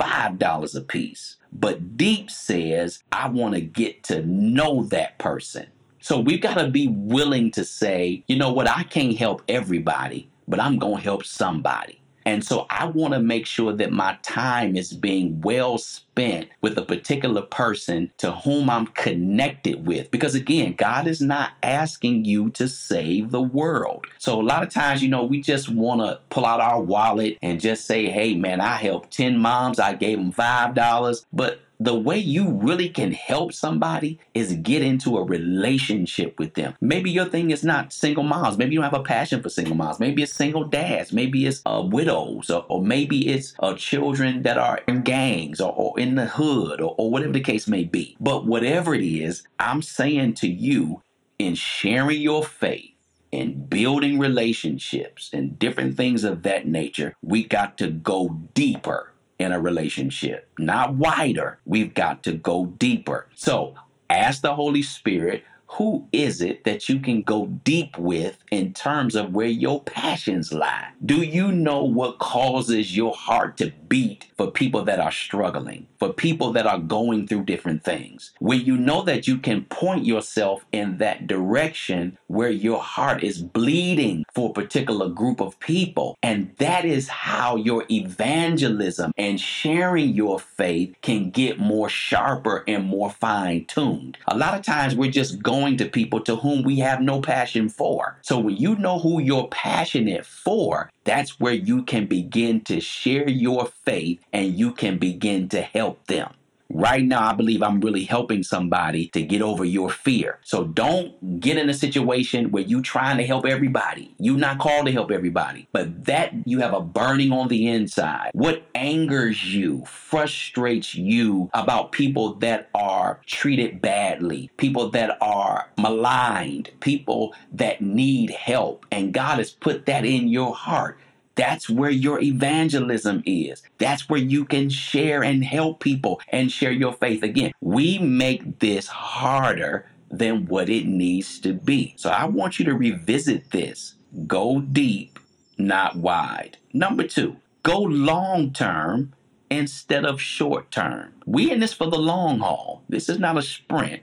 $5 0.00 0.74
a 0.74 0.80
piece. 0.80 1.36
But 1.52 1.96
deep 1.96 2.28
says, 2.28 3.04
I 3.12 3.28
want 3.28 3.54
to 3.54 3.60
get 3.60 4.02
to 4.04 4.26
know 4.26 4.82
that 4.86 5.16
person. 5.20 5.68
So 6.00 6.18
we've 6.18 6.40
got 6.40 6.58
to 6.58 6.68
be 6.68 6.88
willing 6.88 7.52
to 7.52 7.64
say, 7.64 8.24
you 8.26 8.36
know 8.36 8.52
what, 8.52 8.68
I 8.68 8.82
can't 8.82 9.16
help 9.16 9.42
everybody, 9.48 10.28
but 10.48 10.60
I'm 10.60 10.78
going 10.78 10.96
to 10.96 11.02
help 11.02 11.24
somebody. 11.24 12.00
And 12.26 12.44
so 12.44 12.66
I 12.70 12.86
want 12.86 13.14
to 13.14 13.20
make 13.20 13.46
sure 13.46 13.72
that 13.72 13.92
my 13.92 14.18
time 14.22 14.76
is 14.76 14.92
being 14.92 15.40
well 15.42 15.78
spent 15.78 16.48
with 16.60 16.76
a 16.76 16.82
particular 16.82 17.40
person 17.40 18.10
to 18.18 18.32
whom 18.32 18.68
I'm 18.68 18.88
connected 18.88 19.86
with. 19.86 20.10
Because 20.10 20.34
again, 20.34 20.74
God 20.76 21.06
is 21.06 21.20
not 21.20 21.52
asking 21.62 22.24
you 22.24 22.50
to 22.50 22.68
save 22.68 23.30
the 23.30 23.40
world. 23.40 24.06
So 24.18 24.40
a 24.40 24.42
lot 24.42 24.64
of 24.64 24.70
times, 24.70 25.04
you 25.04 25.08
know, 25.08 25.22
we 25.22 25.40
just 25.40 25.68
want 25.68 26.00
to 26.00 26.18
pull 26.28 26.44
out 26.44 26.60
our 26.60 26.82
wallet 26.82 27.38
and 27.42 27.60
just 27.60 27.86
say, 27.86 28.06
hey, 28.06 28.34
man, 28.34 28.60
I 28.60 28.74
helped 28.74 29.12
10 29.12 29.38
moms, 29.38 29.78
I 29.78 29.94
gave 29.94 30.18
them 30.18 30.32
$5. 30.32 31.24
But 31.32 31.60
the 31.78 31.94
way 31.94 32.18
you 32.18 32.50
really 32.50 32.88
can 32.88 33.12
help 33.12 33.52
somebody 33.52 34.18
is 34.34 34.54
get 34.54 34.82
into 34.82 35.16
a 35.18 35.22
relationship 35.22 36.38
with 36.38 36.54
them. 36.54 36.74
Maybe 36.80 37.10
your 37.10 37.26
thing 37.26 37.50
is 37.50 37.64
not 37.64 37.92
single 37.92 38.22
moms. 38.22 38.58
Maybe 38.58 38.74
you 38.74 38.80
don't 38.80 38.90
have 38.90 39.00
a 39.00 39.04
passion 39.04 39.42
for 39.42 39.48
single 39.48 39.76
moms. 39.76 40.00
Maybe 40.00 40.22
it's 40.22 40.32
single 40.32 40.64
dads. 40.64 41.12
Maybe 41.12 41.46
it's 41.46 41.62
uh, 41.66 41.82
widows, 41.84 42.50
or, 42.50 42.64
or, 42.68 42.82
maybe 42.82 43.28
it's 43.28 43.54
uh, 43.60 43.74
children 43.74 44.42
that 44.42 44.58
are 44.58 44.80
in 44.86 45.02
gangs 45.02 45.60
or, 45.60 45.72
or 45.72 45.98
in 45.98 46.14
the 46.14 46.26
hood, 46.26 46.80
or, 46.80 46.94
or 46.98 47.10
whatever 47.10 47.32
the 47.32 47.40
case 47.40 47.66
may 47.66 47.84
be. 47.84 48.16
But 48.20 48.46
whatever 48.46 48.94
it 48.94 49.04
is, 49.04 49.42
I'm 49.58 49.82
saying 49.82 50.34
to 50.34 50.48
you, 50.48 51.02
in 51.38 51.54
sharing 51.54 52.20
your 52.20 52.44
faith, 52.44 52.92
in 53.32 53.66
building 53.66 54.18
relationships 54.18 55.30
and 55.32 55.58
different 55.58 55.96
things 55.96 56.24
of 56.24 56.42
that 56.44 56.66
nature, 56.66 57.14
we 57.22 57.44
got 57.44 57.76
to 57.78 57.90
go 57.90 58.40
deeper 58.54 59.12
in 59.38 59.52
a 59.52 59.60
relationship, 59.60 60.48
not 60.58 60.94
wider. 60.94 61.58
We've 61.64 61.94
got 61.94 62.22
to 62.24 62.32
go 62.32 62.66
deeper. 62.66 63.28
So 63.34 63.74
ask 64.08 64.42
the 64.42 64.54
Holy 64.54 64.82
Spirit 64.82 65.44
who 65.68 66.06
is 66.12 66.40
it 66.40 66.64
that 66.64 66.88
you 66.88 67.00
can 67.00 67.22
go 67.22 67.46
deep 67.46 67.98
with 67.98 68.38
in 68.50 68.72
terms 68.72 69.16
of 69.16 69.34
where 69.34 69.48
your 69.48 69.82
passions 69.82 70.52
lie? 70.52 70.90
Do 71.04 71.22
you 71.22 71.50
know 71.50 71.82
what 71.82 72.18
causes 72.18 72.96
your 72.96 73.12
heart 73.12 73.56
to 73.58 73.72
beat 73.88 74.26
for 74.36 74.50
people 74.50 74.84
that 74.84 75.00
are 75.00 75.10
struggling, 75.10 75.88
for 76.06 76.12
people 76.12 76.52
that 76.52 76.66
are 76.66 76.78
going 76.78 77.26
through 77.26 77.44
different 77.44 77.84
things? 77.84 78.32
When 78.38 78.60
you 78.60 78.76
know 78.76 79.02
that 79.02 79.26
you 79.26 79.38
can 79.38 79.64
point 79.64 80.04
yourself 80.04 80.64
in 80.72 80.98
that 80.98 81.26
direction 81.26 82.16
where 82.28 82.50
your 82.50 82.80
heart 82.80 83.22
is 83.22 83.42
bleeding 83.42 84.24
for 84.34 84.50
a 84.50 84.52
particular 84.52 85.08
group 85.08 85.40
of 85.40 85.58
people, 85.60 86.16
and 86.22 86.54
that 86.58 86.84
is 86.84 87.08
how 87.08 87.56
your 87.56 87.84
evangelism 87.90 89.12
and 89.16 89.40
sharing 89.40 90.10
your 90.10 90.38
faith 90.38 90.94
can 91.02 91.30
get 91.30 91.58
more 91.58 91.88
sharper 91.88 92.64
and 92.66 92.84
more 92.84 93.10
fine 93.10 93.64
tuned. 93.66 94.16
A 94.28 94.36
lot 94.36 94.54
of 94.54 94.62
times 94.62 94.94
we're 94.94 95.10
just 95.10 95.42
going 95.42 95.66
going 95.66 95.76
to 95.78 95.88
people 95.88 96.20
to 96.20 96.36
whom 96.36 96.62
we 96.62 96.78
have 96.78 97.00
no 97.00 97.20
passion 97.20 97.68
for. 97.68 98.18
So 98.22 98.38
when 98.38 98.56
you 98.56 98.76
know 98.76 98.98
who 98.98 99.20
you're 99.20 99.48
passionate 99.48 100.24
for, 100.24 100.90
that's 101.04 101.40
where 101.40 101.54
you 101.54 101.82
can 101.84 102.06
begin 102.06 102.60
to 102.62 102.80
share 102.80 103.28
your 103.28 103.66
faith 103.84 104.20
and 104.32 104.58
you 104.58 104.72
can 104.72 104.98
begin 104.98 105.48
to 105.48 105.62
help 105.62 105.95
them. 106.06 106.32
Right 106.68 107.04
now, 107.04 107.30
I 107.30 107.32
believe 107.32 107.62
I'm 107.62 107.80
really 107.80 108.04
helping 108.04 108.42
somebody 108.42 109.06
to 109.08 109.22
get 109.22 109.40
over 109.40 109.64
your 109.64 109.88
fear. 109.88 110.40
So 110.42 110.64
don't 110.64 111.38
get 111.38 111.58
in 111.58 111.70
a 111.70 111.74
situation 111.74 112.50
where 112.50 112.64
you 112.64 112.82
trying 112.82 113.18
to 113.18 113.26
help 113.26 113.46
everybody. 113.46 114.12
You're 114.18 114.36
not 114.36 114.58
called 114.58 114.86
to 114.86 114.92
help 114.92 115.12
everybody, 115.12 115.68
but 115.72 116.06
that 116.06 116.32
you 116.44 116.58
have 116.58 116.74
a 116.74 116.80
burning 116.80 117.30
on 117.30 117.46
the 117.48 117.68
inside. 117.68 118.30
What 118.32 118.64
angers 118.74 119.54
you, 119.54 119.84
frustrates 119.84 120.94
you 120.96 121.50
about 121.54 121.92
people 121.92 122.34
that 122.34 122.68
are 122.74 123.20
treated 123.26 123.80
badly, 123.80 124.50
people 124.56 124.90
that 124.90 125.18
are 125.20 125.68
maligned, 125.78 126.70
people 126.80 127.32
that 127.52 127.80
need 127.80 128.30
help, 128.30 128.86
and 128.90 129.14
God 129.14 129.38
has 129.38 129.52
put 129.52 129.86
that 129.86 130.04
in 130.04 130.26
your 130.26 130.52
heart. 130.52 130.98
That's 131.36 131.70
where 131.70 131.90
your 131.90 132.20
evangelism 132.20 133.22
is. 133.26 133.62
That's 133.78 134.08
where 134.08 134.20
you 134.20 134.44
can 134.44 134.70
share 134.70 135.22
and 135.22 135.44
help 135.44 135.80
people 135.80 136.20
and 136.28 136.50
share 136.50 136.72
your 136.72 136.94
faith. 136.94 137.22
Again, 137.22 137.52
we 137.60 137.98
make 137.98 138.58
this 138.58 138.88
harder 138.88 139.90
than 140.10 140.46
what 140.46 140.68
it 140.68 140.86
needs 140.86 141.38
to 141.40 141.52
be. 141.52 141.94
So 141.98 142.10
I 142.10 142.24
want 142.24 142.58
you 142.58 142.64
to 142.66 142.74
revisit 142.74 143.50
this. 143.50 143.94
Go 144.26 144.60
deep, 144.60 145.18
not 145.58 145.96
wide. 145.96 146.56
Number 146.72 147.06
two, 147.06 147.36
go 147.62 147.80
long 147.80 148.52
term 148.52 149.12
instead 149.50 150.04
of 150.04 150.20
short 150.20 150.70
term. 150.70 151.12
We 151.26 151.50
in 151.50 151.60
this 151.60 151.74
for 151.74 151.90
the 151.90 151.98
long 151.98 152.38
haul. 152.38 152.82
This 152.88 153.08
is 153.08 153.18
not 153.18 153.36
a 153.36 153.42
sprint. 153.42 154.02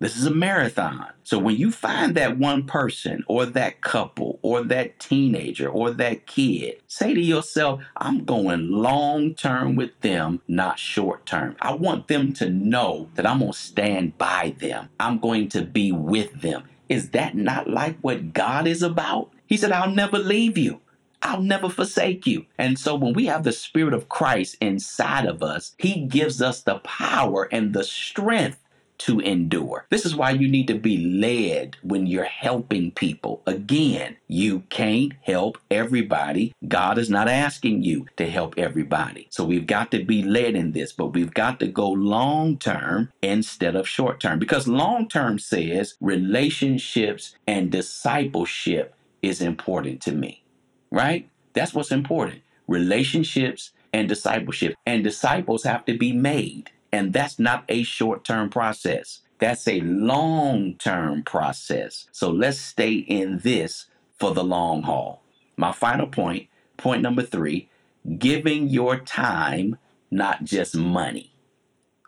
This 0.00 0.16
is 0.16 0.24
a 0.24 0.30
marathon. 0.30 1.12
So 1.24 1.38
when 1.38 1.56
you 1.56 1.70
find 1.70 2.14
that 2.14 2.38
one 2.38 2.64
person 2.64 3.22
or 3.28 3.44
that 3.44 3.82
couple 3.82 4.38
or 4.40 4.64
that 4.64 4.98
teenager 4.98 5.68
or 5.68 5.90
that 5.90 6.26
kid, 6.26 6.80
say 6.86 7.12
to 7.12 7.20
yourself, 7.20 7.82
I'm 7.98 8.24
going 8.24 8.70
long 8.70 9.34
term 9.34 9.76
with 9.76 10.00
them, 10.00 10.40
not 10.48 10.78
short 10.78 11.26
term. 11.26 11.54
I 11.60 11.74
want 11.74 12.08
them 12.08 12.32
to 12.34 12.48
know 12.48 13.10
that 13.14 13.26
I'm 13.26 13.40
going 13.40 13.52
to 13.52 13.58
stand 13.58 14.16
by 14.16 14.54
them. 14.58 14.88
I'm 14.98 15.18
going 15.18 15.50
to 15.50 15.60
be 15.60 15.92
with 15.92 16.40
them. 16.40 16.64
Is 16.88 17.10
that 17.10 17.36
not 17.36 17.68
like 17.68 17.98
what 18.00 18.32
God 18.32 18.66
is 18.66 18.82
about? 18.82 19.30
He 19.46 19.58
said, 19.58 19.70
I'll 19.70 19.90
never 19.90 20.18
leave 20.18 20.56
you. 20.56 20.80
I'll 21.22 21.42
never 21.42 21.68
forsake 21.68 22.26
you. 22.26 22.46
And 22.56 22.78
so 22.78 22.94
when 22.94 23.12
we 23.12 23.26
have 23.26 23.44
the 23.44 23.52
Spirit 23.52 23.92
of 23.92 24.08
Christ 24.08 24.56
inside 24.62 25.26
of 25.26 25.42
us, 25.42 25.74
He 25.78 26.06
gives 26.06 26.40
us 26.40 26.62
the 26.62 26.78
power 26.78 27.48
and 27.52 27.74
the 27.74 27.84
strength 27.84 28.59
to 29.00 29.18
endure. 29.20 29.86
This 29.88 30.04
is 30.04 30.14
why 30.14 30.30
you 30.30 30.46
need 30.48 30.68
to 30.68 30.74
be 30.74 30.98
led 30.98 31.76
when 31.82 32.06
you're 32.06 32.24
helping 32.24 32.90
people. 32.90 33.42
Again, 33.46 34.16
you 34.28 34.60
can't 34.68 35.14
help 35.22 35.58
everybody. 35.70 36.52
God 36.68 36.98
is 36.98 37.08
not 37.08 37.26
asking 37.26 37.82
you 37.82 38.06
to 38.16 38.28
help 38.28 38.54
everybody. 38.58 39.26
So 39.30 39.44
we've 39.44 39.66
got 39.66 39.90
to 39.92 40.04
be 40.04 40.22
led 40.22 40.54
in 40.54 40.72
this, 40.72 40.92
but 40.92 41.14
we've 41.14 41.32
got 41.32 41.58
to 41.60 41.66
go 41.66 41.88
long 41.90 42.58
term 42.58 43.10
instead 43.22 43.74
of 43.74 43.88
short 43.88 44.20
term 44.20 44.38
because 44.38 44.68
long 44.68 45.08
term 45.08 45.38
says 45.38 45.94
relationships 46.00 47.36
and 47.46 47.70
discipleship 47.70 48.94
is 49.22 49.40
important 49.40 50.02
to 50.02 50.12
me, 50.12 50.44
right? 50.90 51.28
That's 51.54 51.74
what's 51.74 51.90
important. 51.90 52.42
Relationships 52.66 53.72
and 53.92 54.08
discipleship. 54.08 54.74
And 54.86 55.02
disciples 55.02 55.64
have 55.64 55.84
to 55.86 55.96
be 55.96 56.12
made. 56.12 56.70
And 56.92 57.12
that's 57.12 57.38
not 57.38 57.64
a 57.68 57.82
short 57.82 58.24
term 58.24 58.50
process. 58.50 59.20
That's 59.38 59.66
a 59.66 59.80
long 59.80 60.74
term 60.74 61.22
process. 61.22 62.06
So 62.12 62.30
let's 62.30 62.58
stay 62.58 62.92
in 62.92 63.38
this 63.38 63.86
for 64.18 64.34
the 64.34 64.44
long 64.44 64.82
haul. 64.82 65.22
My 65.56 65.72
final 65.72 66.06
point, 66.06 66.48
point 66.76 67.02
number 67.02 67.22
three, 67.22 67.68
giving 68.18 68.68
your 68.68 68.98
time, 68.98 69.78
not 70.10 70.44
just 70.44 70.76
money. 70.76 71.32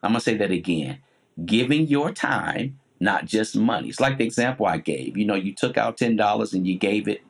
I'm 0.03 0.13
going 0.13 0.21
to 0.21 0.25
say 0.25 0.37
that 0.37 0.51
again. 0.51 0.99
Giving 1.45 1.87
your 1.87 2.13
time, 2.13 2.79
not 3.01 3.25
just 3.25 3.57
money. 3.57 3.89
It's 3.89 4.01
like 4.01 4.19
the 4.19 4.25
example 4.25 4.67
I 4.67 4.79
gave. 4.79 5.17
You 5.17 5.25
know, 5.25 5.35
you 5.35 5.55
took 5.55 5.79
out 5.79 5.97
$10 5.97 6.53
and 6.53 6.67
you 6.67 6.77
gave 6.77 7.09
it 7.09 7.23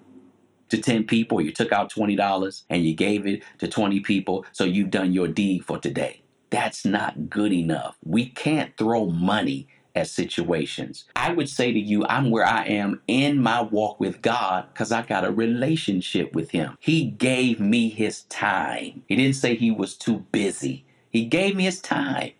to 0.70 0.78
10 0.78 1.04
people, 1.04 1.40
you 1.40 1.52
took 1.52 1.70
out 1.70 1.92
$20 1.92 2.62
and 2.70 2.84
you 2.84 2.94
gave 2.94 3.26
it 3.26 3.42
to 3.58 3.68
20 3.68 4.00
people. 4.00 4.46
So 4.52 4.64
you've 4.64 4.90
done 4.90 5.12
your 5.12 5.28
deed 5.28 5.66
for 5.66 5.78
today. 5.78 6.21
That's 6.52 6.84
not 6.84 7.30
good 7.30 7.50
enough. 7.50 7.96
We 8.04 8.26
can't 8.26 8.76
throw 8.76 9.06
money 9.06 9.68
at 9.94 10.06
situations. 10.06 11.04
I 11.16 11.32
would 11.32 11.48
say 11.48 11.72
to 11.72 11.78
you, 11.80 12.04
I'm 12.06 12.30
where 12.30 12.46
I 12.46 12.64
am 12.66 13.00
in 13.08 13.42
my 13.42 13.62
walk 13.62 13.98
with 13.98 14.20
God 14.20 14.66
because 14.70 14.92
I 14.92 15.00
got 15.00 15.24
a 15.24 15.32
relationship 15.32 16.34
with 16.34 16.50
Him. 16.50 16.76
He 16.78 17.06
gave 17.06 17.58
me 17.58 17.88
His 17.88 18.24
time. 18.24 19.02
He 19.08 19.16
didn't 19.16 19.36
say 19.36 19.54
He 19.56 19.70
was 19.70 19.96
too 19.96 20.26
busy, 20.30 20.84
He 21.08 21.24
gave 21.24 21.56
me 21.56 21.64
His 21.64 21.80
time. 21.80 22.32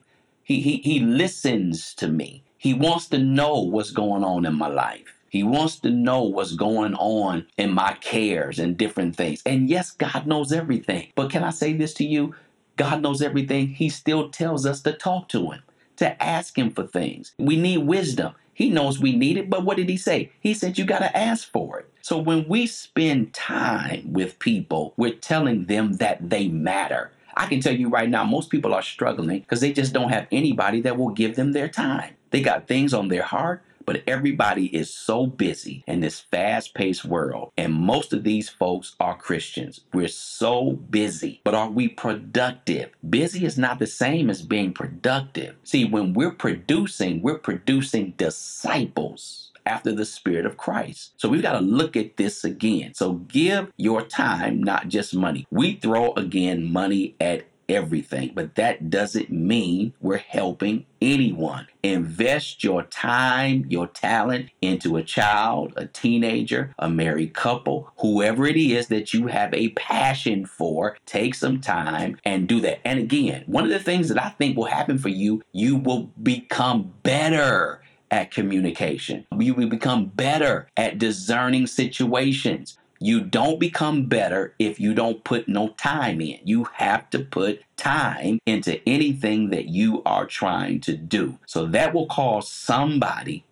He, 0.45 0.61
he, 0.61 0.77
he 0.79 1.01
listens 1.01 1.95
to 1.95 2.09
me. 2.09 2.45
He 2.59 2.75
wants 2.75 3.09
to 3.09 3.19
know 3.19 3.63
what's 3.63 3.93
going 3.93 4.25
on 4.25 4.45
in 4.45 4.55
my 4.55 4.69
life. 4.69 5.17
He 5.33 5.43
wants 5.43 5.79
to 5.81 5.89
know 5.89 6.25
what's 6.25 6.55
going 6.55 6.95
on 6.97 7.47
in 7.57 7.73
my 7.73 7.95
cares 7.95 8.59
and 8.59 8.77
different 8.77 9.17
things. 9.17 9.43
And 9.47 9.71
yes, 9.71 9.91
God 9.93 10.27
knows 10.27 10.53
everything. 10.53 11.09
But 11.15 11.31
can 11.31 11.43
I 11.43 11.51
say 11.51 11.73
this 11.73 11.95
to 11.95 12.05
you? 12.05 12.35
God 12.77 13.03
knows 13.03 13.23
everything. 13.23 13.69
He 13.69 13.89
still 13.89 14.31
tells 14.31 14.67
us 14.67 14.81
to 14.83 14.93
talk 14.93 15.29
to 15.31 15.51
Him, 15.51 15.63
to 15.97 16.23
ask 16.23 16.57
Him 16.57 16.71
for 16.71 16.87
things. 16.87 17.35
We 17.39 17.57
need 17.57 17.79
wisdom. 17.79 18.35
He 18.55 18.71
knows 18.71 18.99
we 18.99 19.17
need 19.17 19.37
it, 19.39 19.49
but 19.51 19.65
what 19.65 19.77
did 19.77 19.89
He 19.89 19.97
say? 19.97 20.33
He 20.41 20.55
said 20.55 20.79
you 20.79 20.85
got 20.85 21.01
to 21.01 21.17
ask 21.17 21.51
for 21.51 21.79
it. 21.81 21.93
So 22.03 22.19
when 22.19 22.47
we 22.49 22.67
spend 22.67 23.33
time 23.33 24.13
with 24.13 24.39
people, 24.39 24.93
we're 24.97 25.15
telling 25.15 25.67
them 25.67 25.95
that 25.95 26.31
they 26.31 26.49
matter. 26.49 27.13
I 27.35 27.47
can 27.47 27.61
tell 27.61 27.75
you 27.75 27.89
right 27.89 28.11
now, 28.11 28.25
most 28.25 28.51
people 28.51 28.75
are 28.75 28.83
struggling 28.83 29.41
because 29.41 29.61
they 29.61 29.73
just 29.73 29.93
don't 29.93 30.11
have 30.11 30.27
anybody 30.31 30.81
that 30.83 30.99
will 30.99 31.11
give 31.11 31.37
them 31.37 31.53
their 31.53 31.69
time. 31.69 32.15
They 32.31 32.43
got 32.43 32.67
things 32.67 32.93
on 32.93 33.09
their 33.09 33.23
heart, 33.23 33.63
but 33.87 34.03
everybody 34.07 34.67
is 34.75 34.93
so 34.93 35.27
busy 35.27 35.85
in 35.87 36.01
this 36.01 36.21
fast 36.21 36.75
paced 36.75 37.05
world. 37.05 37.53
And 37.57 37.73
most 37.73 38.13
of 38.13 38.25
these 38.25 38.49
folks 38.49 38.95
are 39.01 39.17
Christians. 39.17 39.81
We're 39.93 40.09
so 40.09 40.73
busy, 40.73 41.41
but 41.45 41.55
are 41.55 41.71
we 41.71 41.89
productive? 41.89 42.91
Busy 43.09 43.45
is 43.45 43.59
not 43.59 43.79
the 43.79 43.87
same 43.87 44.31
as 44.31 44.43
being 44.43 44.73
productive. 44.73 45.57
See, 45.65 45.85
when 45.85 46.13
we're 46.13 46.33
producing, 46.33 47.23
we're 47.23 47.39
producing 47.39 48.15
disciples 48.17 49.53
after 49.67 49.93
the 49.93 50.05
Spirit 50.05 50.47
of 50.47 50.57
Christ. 50.57 51.13
So 51.17 51.29
we've 51.29 51.43
got 51.43 51.53
to 51.53 51.61
look 51.61 51.97
at 51.97 52.17
this 52.17 52.45
again. 52.45 52.95
So 52.95 53.15
give 53.15 53.73
your 53.77 54.03
time, 54.03 54.63
not 54.63 54.89
just 54.89 55.15
money. 55.15 55.47
We 55.51 55.77
throw 55.77 56.13
again 56.15 56.73
money 56.73 57.15
at 57.21 57.45
everything, 57.73 58.33
but 58.35 58.55
that 58.55 58.91
doesn't 58.91 59.31
mean 59.31 59.95
we're 60.01 60.19
helping 60.19 60.87
anyone. 61.01 61.67
Invest 61.83 62.63
your 62.63 62.85
time, 62.85 63.65
your 63.69 63.87
talent 63.87 64.51
into 64.61 64.97
a 64.97 65.03
child, 65.03 65.73
a 65.77 65.87
teenager, 65.87 66.75
a 66.79 66.89
married 66.89 67.35
couple, 67.35 67.93
whoever 67.99 68.47
it 68.47 68.57
is 68.57 68.89
that 68.89 69.13
you 69.13 69.27
have 69.27 69.53
a 69.55 69.71
passion 69.71 70.47
for. 70.47 70.97
Take 71.07 71.35
some 71.35 71.61
time 71.61 72.19
and 72.25 72.47
do 72.47 72.61
that. 72.61 72.87
And 72.87 72.99
again, 72.99 73.45
one 73.47 73.65
of 73.65 73.71
the 73.71 73.81
things 73.81 74.09
that 74.09 74.23
I 74.23 74.29
think 74.31 74.57
will 74.57 74.67
happen 74.67 74.99
for 74.99 75.09
you, 75.09 75.43
you 75.53 75.77
will 75.77 76.11
become 76.23 76.93
better 77.03 77.83
at 78.13 78.31
communication. 78.31 79.27
You 79.37 79.55
will 79.55 79.69
become 79.69 80.07
better 80.07 80.69
at 80.77 80.99
discerning 80.99 81.67
situations. 81.67 82.77
You 83.03 83.21
don't 83.21 83.59
become 83.59 84.07
better 84.07 84.55
if 84.61 84.79
you 84.79 84.95
don't 84.95 85.25
put 85.25 85.49
no 85.49 85.71
time 85.71 86.21
in. 86.21 86.39
You 86.45 86.69
have 86.75 87.11
to 87.11 87.19
put 87.19 87.61
time 87.77 88.39
into 88.47 88.81
anything 88.89 89.51
that 89.51 89.67
you 89.67 90.03
are 90.07 90.25
trying 90.25 90.81
to 90.83 90.97
do. 90.97 91.39
So 91.47 91.67
that 91.67 91.93
will 91.93 92.07
cause 92.07 92.49
somebody 92.49 93.45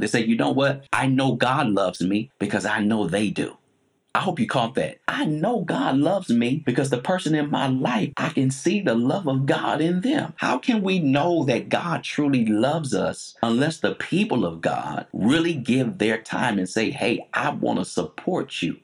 to 0.00 0.08
say, 0.08 0.24
you 0.24 0.36
know 0.36 0.52
what? 0.52 0.86
I 0.92 1.06
know 1.06 1.34
God 1.34 1.68
loves 1.68 2.00
me 2.00 2.30
because 2.38 2.64
I 2.64 2.80
know 2.80 3.06
they 3.06 3.28
do. 3.28 3.58
I 4.14 4.20
hope 4.20 4.40
you 4.40 4.46
caught 4.46 4.74
that. 4.74 4.98
I 5.06 5.26
know 5.26 5.60
God 5.62 5.96
loves 5.96 6.30
me 6.30 6.62
because 6.66 6.90
the 6.90 6.98
person 6.98 7.34
in 7.34 7.50
my 7.50 7.68
life, 7.68 8.12
I 8.16 8.30
can 8.30 8.50
see 8.50 8.80
the 8.80 8.94
love 8.94 9.28
of 9.28 9.46
God 9.46 9.80
in 9.80 10.00
them. 10.00 10.34
How 10.36 10.58
can 10.58 10.82
we 10.82 10.98
know 10.98 11.44
that 11.44 11.68
God 11.68 12.04
truly 12.04 12.46
loves 12.46 12.94
us 12.94 13.36
unless 13.42 13.78
the 13.78 13.94
people 13.94 14.44
of 14.44 14.60
God 14.60 15.06
really 15.12 15.54
give 15.54 15.98
their 15.98 16.18
time 16.18 16.58
and 16.58 16.68
say, 16.68 16.90
hey, 16.90 17.28
I 17.34 17.50
want 17.50 17.78
to 17.78 17.84
support 17.84 18.62
you? 18.62 18.78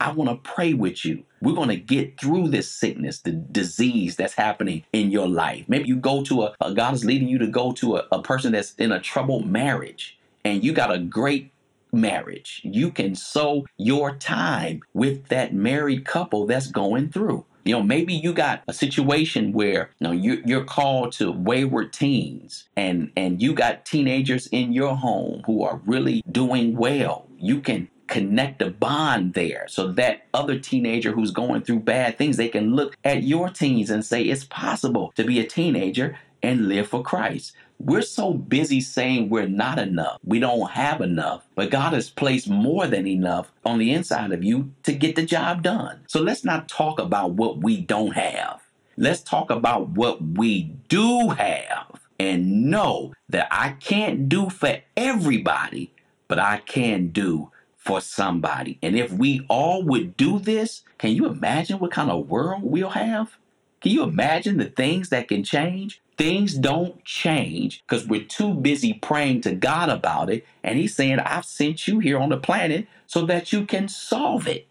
I 0.00 0.12
want 0.12 0.28
to 0.30 0.50
pray 0.50 0.74
with 0.74 1.04
you. 1.04 1.24
We're 1.40 1.54
going 1.54 1.68
to 1.68 1.76
get 1.76 2.20
through 2.20 2.48
this 2.48 2.70
sickness, 2.70 3.20
the 3.20 3.32
disease 3.32 4.16
that's 4.16 4.34
happening 4.34 4.84
in 4.92 5.10
your 5.10 5.28
life. 5.28 5.64
Maybe 5.68 5.88
you 5.88 5.96
go 5.96 6.22
to 6.24 6.42
a, 6.42 6.54
a 6.60 6.74
God 6.74 6.94
is 6.94 7.04
leading 7.04 7.28
you 7.28 7.38
to 7.38 7.46
go 7.46 7.72
to 7.72 7.96
a, 7.96 8.06
a 8.12 8.22
person 8.22 8.52
that's 8.52 8.74
in 8.74 8.92
a 8.92 9.00
troubled 9.00 9.46
marriage 9.46 10.18
and 10.44 10.62
you 10.62 10.72
got 10.72 10.92
a 10.92 10.98
great 10.98 11.50
marriage. 11.94 12.60
You 12.64 12.90
can 12.90 13.14
sow 13.14 13.66
your 13.76 14.16
time 14.16 14.82
with 14.92 15.28
that 15.28 15.54
married 15.54 16.04
couple 16.04 16.46
that's 16.46 16.66
going 16.66 17.10
through. 17.10 17.44
You 17.64 17.76
know, 17.76 17.82
maybe 17.82 18.12
you 18.12 18.34
got 18.34 18.62
a 18.68 18.74
situation 18.74 19.52
where 19.52 19.90
you 19.98 20.06
know 20.06 20.12
you're, 20.12 20.40
you're 20.44 20.64
called 20.64 21.12
to 21.12 21.32
wayward 21.32 21.94
teens, 21.94 22.68
and 22.76 23.10
and 23.16 23.40
you 23.40 23.54
got 23.54 23.86
teenagers 23.86 24.46
in 24.48 24.74
your 24.74 24.94
home 24.94 25.42
who 25.46 25.62
are 25.62 25.80
really 25.86 26.22
doing 26.30 26.76
well. 26.76 27.26
You 27.38 27.60
can 27.60 27.88
connect 28.06 28.60
a 28.60 28.70
bond 28.70 29.32
there 29.32 29.64
so 29.66 29.90
that 29.92 30.26
other 30.34 30.58
teenager 30.58 31.12
who's 31.12 31.30
going 31.30 31.62
through 31.62 31.80
bad 31.80 32.18
things 32.18 32.36
they 32.36 32.48
can 32.48 32.74
look 32.74 32.96
at 33.02 33.22
your 33.22 33.48
teens 33.48 33.88
and 33.88 34.04
say 34.04 34.22
it's 34.22 34.44
possible 34.44 35.10
to 35.16 35.24
be 35.24 35.40
a 35.40 35.44
teenager 35.44 36.18
and 36.42 36.68
live 36.68 36.86
for 36.86 37.02
Christ. 37.02 37.52
We're 37.78 38.02
so 38.02 38.32
busy 38.32 38.80
saying 38.80 39.28
we're 39.28 39.48
not 39.48 39.78
enough. 39.78 40.18
We 40.24 40.38
don't 40.38 40.70
have 40.70 41.00
enough. 41.00 41.46
But 41.54 41.70
God 41.70 41.92
has 41.92 42.10
placed 42.10 42.48
more 42.48 42.86
than 42.86 43.06
enough 43.06 43.52
on 43.64 43.78
the 43.78 43.92
inside 43.92 44.32
of 44.32 44.42
you 44.42 44.72
to 44.84 44.92
get 44.92 45.16
the 45.16 45.24
job 45.24 45.62
done. 45.62 46.00
So 46.06 46.20
let's 46.20 46.44
not 46.44 46.68
talk 46.68 46.98
about 46.98 47.32
what 47.32 47.62
we 47.62 47.80
don't 47.80 48.12
have. 48.12 48.60
Let's 48.96 49.22
talk 49.22 49.50
about 49.50 49.90
what 49.90 50.22
we 50.22 50.74
do 50.88 51.30
have 51.30 52.00
and 52.18 52.70
know 52.70 53.12
that 53.28 53.48
I 53.50 53.70
can't 53.72 54.28
do 54.28 54.48
for 54.50 54.78
everybody, 54.96 55.92
but 56.28 56.38
I 56.38 56.58
can 56.58 57.08
do 57.08 57.50
for 57.76 58.00
somebody. 58.00 58.78
And 58.82 58.96
if 58.96 59.12
we 59.12 59.44
all 59.48 59.82
would 59.82 60.16
do 60.16 60.38
this, 60.38 60.82
can 60.96 61.10
you 61.10 61.26
imagine 61.26 61.78
what 61.78 61.90
kind 61.90 62.10
of 62.10 62.30
world 62.30 62.62
we'll 62.62 62.90
have? 62.90 63.36
Can 63.84 63.92
you 63.92 64.02
imagine 64.04 64.56
the 64.56 64.64
things 64.64 65.10
that 65.10 65.28
can 65.28 65.44
change? 65.44 66.00
Things 66.16 66.54
don't 66.54 67.04
change 67.04 67.84
because 67.86 68.08
we're 68.08 68.24
too 68.24 68.54
busy 68.54 68.94
praying 68.94 69.42
to 69.42 69.54
God 69.54 69.90
about 69.90 70.30
it. 70.30 70.46
And 70.62 70.78
He's 70.78 70.96
saying, 70.96 71.18
I've 71.18 71.44
sent 71.44 71.86
you 71.86 71.98
here 71.98 72.18
on 72.18 72.30
the 72.30 72.38
planet 72.38 72.86
so 73.06 73.26
that 73.26 73.52
you 73.52 73.66
can 73.66 73.88
solve 73.88 74.48
it. 74.48 74.68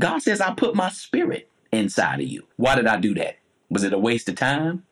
God 0.00 0.22
says, 0.22 0.40
I 0.40 0.54
put 0.54 0.74
my 0.74 0.88
spirit 0.88 1.50
inside 1.70 2.20
of 2.20 2.28
you. 2.28 2.44
Why 2.56 2.76
did 2.76 2.86
I 2.86 2.96
do 2.96 3.12
that? 3.16 3.36
Was 3.68 3.84
it 3.84 3.92
a 3.92 3.98
waste 3.98 4.30
of 4.30 4.36
time? 4.36 4.84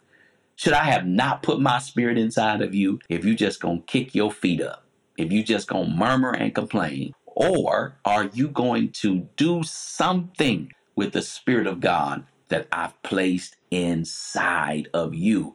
Should 0.57 0.75
I 0.75 0.85
have 0.85 1.07
not 1.07 1.43
put 1.43 1.59
my 1.59 1.79
spirit 1.79 2.19
inside 2.19 2.61
of 2.61 2.75
you 2.75 2.99
if 3.09 3.25
you 3.25 3.35
just 3.35 3.63
gonna 3.63 3.81
kick 3.87 4.15
your 4.15 4.31
feet 4.31 4.61
up? 4.61 4.85
If 5.17 5.33
you 5.33 5.43
just 5.43 5.69
gonna 5.69 5.89
murmur 5.89 6.33
and 6.33 6.55
complain? 6.55 7.15
Or 7.25 7.97
are 8.05 8.25
you 8.25 8.49
going 8.49 8.93
to 9.01 9.27
do 9.37 9.63
something 9.63 10.71
with 10.95 11.15
the 11.15 11.23
Spirit 11.23 11.67
of 11.67 11.81
God 11.81 12.27
that 12.49 12.69
I've 12.73 13.01
placed 13.03 13.57
inside 13.71 14.89
of 14.95 15.15
you? 15.15 15.55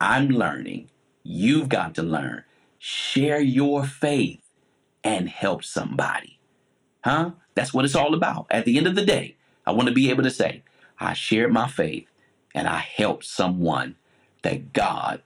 I'm 0.00 0.28
learning. 0.28 0.90
You've 1.22 1.68
got 1.68 1.94
to 1.96 2.02
learn. 2.02 2.44
Share 2.78 3.40
your 3.40 3.84
faith 3.84 4.40
and 5.04 5.28
help 5.28 5.64
somebody. 5.64 6.38
Huh? 7.04 7.32
That's 7.54 7.74
what 7.74 7.84
it's 7.84 7.94
all 7.94 8.14
about. 8.14 8.46
At 8.50 8.64
the 8.64 8.78
end 8.78 8.86
of 8.86 8.94
the 8.94 9.04
day, 9.04 9.36
I 9.66 9.72
want 9.72 9.88
to 9.88 9.94
be 9.94 10.10
able 10.10 10.22
to 10.22 10.30
say, 10.30 10.62
I 10.98 11.14
shared 11.14 11.52
my 11.52 11.68
faith 11.68 12.08
and 12.54 12.68
I 12.68 12.78
helped 12.78 13.24
someone 13.24 13.96
that 14.42 14.72
God 14.72 15.22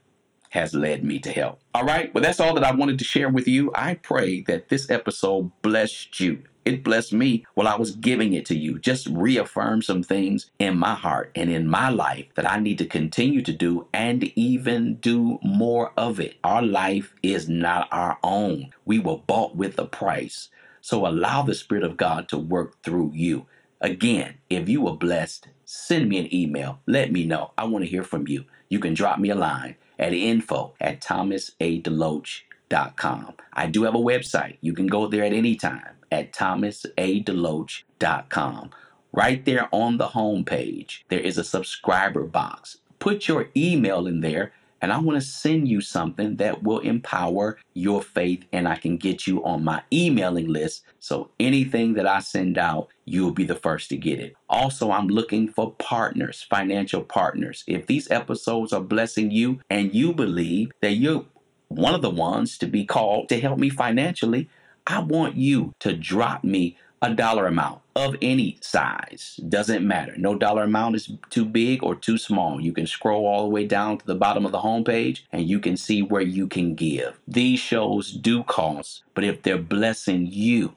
has 0.55 0.73
led 0.73 1.03
me 1.03 1.19
to 1.19 1.33
help. 1.33 1.61
All 1.75 1.85
right, 1.85 2.15
well, 2.15 2.23
that's 2.23 2.39
all 2.39 2.55
that 2.55 2.63
I 2.63 2.73
wanted 2.73 3.01
to 3.01 3.05
share 3.05 3.29
with 3.29 3.49
you. 3.49 3.73
I 3.75 3.95
pray 3.95 4.41
that 4.43 4.69
this 4.69 4.89
episode 4.89 5.51
blessed 5.63 6.21
you. 6.21 6.45
It 6.65 6.85
blessed 6.85 7.13
me 7.13 7.45
while 7.55 7.67
I 7.67 7.75
was 7.75 7.97
giving 7.97 8.33
it 8.35 8.47
to 8.47 8.57
you. 8.57 8.79
Just 8.79 9.09
reaffirm 9.09 9.83
some 9.83 10.05
things 10.05 10.53
in 10.61 10.79
my 10.79 10.95
heart 10.95 11.33
and 11.35 11.51
in 11.51 11.67
my 11.69 11.89
life 11.89 12.27
that 12.37 12.49
I 12.49 12.61
need 12.61 12.79
to 12.79 12.87
continue 12.87 13.43
to 13.43 13.53
do 13.53 13.89
and 13.93 14.25
even 14.39 14.95
do 14.97 15.41
more 15.43 15.93
of 15.97 16.21
it. 16.21 16.37
Our 16.45 16.63
life 16.63 17.15
is 17.21 17.49
not 17.49 17.89
our 17.91 18.19
own. 18.23 18.71
We 18.85 19.01
were 19.01 19.19
bought 19.19 19.57
with 19.57 19.77
a 19.81 19.87
price. 19.87 20.51
So 20.81 21.05
allow 21.05 21.43
the 21.43 21.57
Spirit 21.57 21.83
of 21.83 21.97
God 21.97 22.29
to 22.29 22.39
work 22.39 22.81
through 22.85 23.11
you. 23.13 23.47
Again, 23.81 24.35
if 24.49 24.69
you 24.69 24.83
were 24.83 24.97
blessed, 24.97 25.49
send 25.65 26.09
me 26.09 26.19
an 26.19 26.33
email. 26.33 26.79
Let 26.87 27.11
me 27.11 27.27
know. 27.27 27.51
I 27.59 27.65
want 27.65 27.85
to 27.85 27.91
hear 27.91 28.05
from 28.05 28.29
you. 28.29 28.45
You 28.69 28.79
can 28.79 28.95
drop 28.95 29.19
me 29.19 29.31
a 29.31 29.35
line 29.35 29.77
at 29.99 30.13
info 30.13 30.75
at 30.81 31.01
thomasadeloach.com. 31.01 33.35
I 33.53 33.67
do 33.67 33.83
have 33.85 33.95
a 33.95 33.99
website. 33.99 34.57
You 34.61 34.75
can 34.75 34.87
go 34.87 35.07
there 35.07 35.25
at 35.25 35.33
any 35.33 35.57
time 35.57 35.97
at 36.11 36.33
thomasadeloach.com. 36.33 38.71
Right 39.13 39.45
there 39.45 39.69
on 39.71 39.99
the 39.99 40.09
home 40.09 40.45
page, 40.45 41.05
there 41.09 41.21
is 41.21 41.39
a 41.39 41.45
subscriber 41.45 42.25
box. 42.25 42.79
Put 42.99 43.29
your 43.29 43.49
email 43.57 44.07
in 44.07 44.21
there 44.21 44.53
and 44.85 44.93
I 44.93 44.99
want 44.99 45.19
to 45.19 45.27
send 45.27 45.67
you 45.67 45.81
something 45.81 46.37
that 46.37 46.63
will 46.63 46.81
empower 46.81 47.57
your 47.73 48.03
faith 48.03 48.45
and 48.53 48.69
I 48.69 48.77
can 48.77 48.99
get 48.99 49.27
you 49.27 49.43
on 49.43 49.65
my 49.65 49.83
emailing 49.91 50.47
list. 50.47 50.85
So 51.01 51.31
anything 51.41 51.95
that 51.95 52.07
I 52.07 52.19
send 52.21 52.59
out, 52.59 52.89
you'll 53.07 53.31
be 53.31 53.47
the 53.47 53.55
first 53.55 53.89
to 53.89 53.97
get 53.97 54.21
it. 54.21 54.35
Also, 54.51 54.91
I'm 54.91 55.09
looking 55.09 55.49
for 55.49 55.73
partners, 55.77 56.47
financial 56.51 57.03
partners. 57.03 57.65
If 57.67 57.87
these 57.87 58.11
episodes 58.11 58.75
are 58.75 58.83
blessing 58.83 59.31
you 59.31 59.59
and 59.71 59.95
you 59.95 60.13
believe 60.13 60.71
that 60.83 60.97
you're 60.97 61.25
one 61.69 61.95
of 61.95 62.03
the 62.03 62.11
ones 62.11 62.59
to 62.59 62.67
be 62.67 62.85
called 62.85 63.31
to 63.31 63.41
help 63.41 63.59
me 63.59 63.71
financially, 63.71 64.51
I 64.87 64.99
want 64.99 65.37
you 65.37 65.73
to 65.81 65.97
drop 65.97 66.45
me 66.45 66.77
a 67.05 67.15
dollar 67.15 67.47
amount 67.47 67.83
of 67.95 68.17
any 68.23 68.57
size. 68.63 69.39
Doesn't 69.47 69.87
matter. 69.87 70.15
No 70.17 70.37
dollar 70.37 70.63
amount 70.63 70.97
is 70.97 71.13
too 71.29 71.45
big 71.45 71.83
or 71.83 71.95
too 71.95 72.17
small. 72.17 72.61
You 72.61 72.73
can 72.73 72.87
scroll 72.87 73.27
all 73.27 73.43
the 73.43 73.51
way 73.51 73.67
down 73.67 73.99
to 73.99 74.07
the 74.07 74.15
bottom 74.15 74.47
of 74.47 74.53
the 74.53 74.61
homepage 74.61 75.21
and 75.31 75.47
you 75.47 75.61
can 75.61 75.77
see 75.77 76.01
where 76.01 76.23
you 76.23 76.47
can 76.47 76.75
give. 76.75 77.21
These 77.29 77.61
shows 77.61 78.11
do 78.11 78.43
cost, 78.45 79.03
but 79.13 79.23
if 79.23 79.43
they're 79.43 79.59
blessing 79.59 80.29
you, 80.31 80.75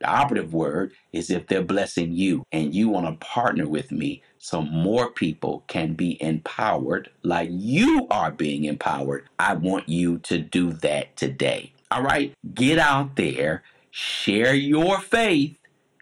the 0.00 0.08
operative 0.08 0.52
word 0.52 0.92
is 1.10 1.30
if 1.30 1.46
they're 1.46 1.62
blessing 1.62 2.12
you 2.12 2.44
and 2.52 2.74
you 2.74 2.90
want 2.90 3.06
to 3.06 3.26
partner 3.26 3.66
with 3.66 3.90
me 3.90 4.22
so 4.36 4.60
more 4.60 5.10
people 5.10 5.64
can 5.68 5.94
be 5.94 6.22
empowered 6.22 7.08
like 7.22 7.48
you 7.50 8.06
are 8.10 8.30
being 8.30 8.64
empowered, 8.64 9.26
I 9.38 9.54
want 9.54 9.88
you 9.88 10.18
to 10.18 10.38
do 10.38 10.74
that 10.74 11.16
today. 11.16 11.72
All 11.90 12.02
right? 12.02 12.34
Get 12.52 12.78
out 12.78 13.16
there 13.16 13.62
share 13.96 14.52
your 14.52 15.00
faith 15.00 15.58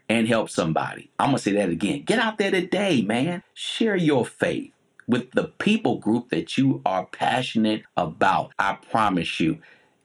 and 0.09 0.27
help 0.27 0.51
somebody. 0.51 1.13
I'm 1.17 1.29
going 1.29 1.37
to 1.37 1.43
say 1.43 1.53
that 1.53 1.69
again. 1.69 2.03
Get 2.03 2.19
out 2.19 2.39
there 2.39 2.51
today, 2.51 3.03
man. 3.03 3.45
Share 3.55 3.95
your 3.95 4.27
faith 4.27 4.73
with 5.07 5.31
the 5.31 5.45
people 5.45 6.01
group 6.01 6.31
that 6.31 6.59
you 6.59 6.83
are 6.85 7.07
passionate 7.07 7.85
about. 7.97 8.51
I 8.59 8.79
promise 8.91 9.39
you, 9.39 9.59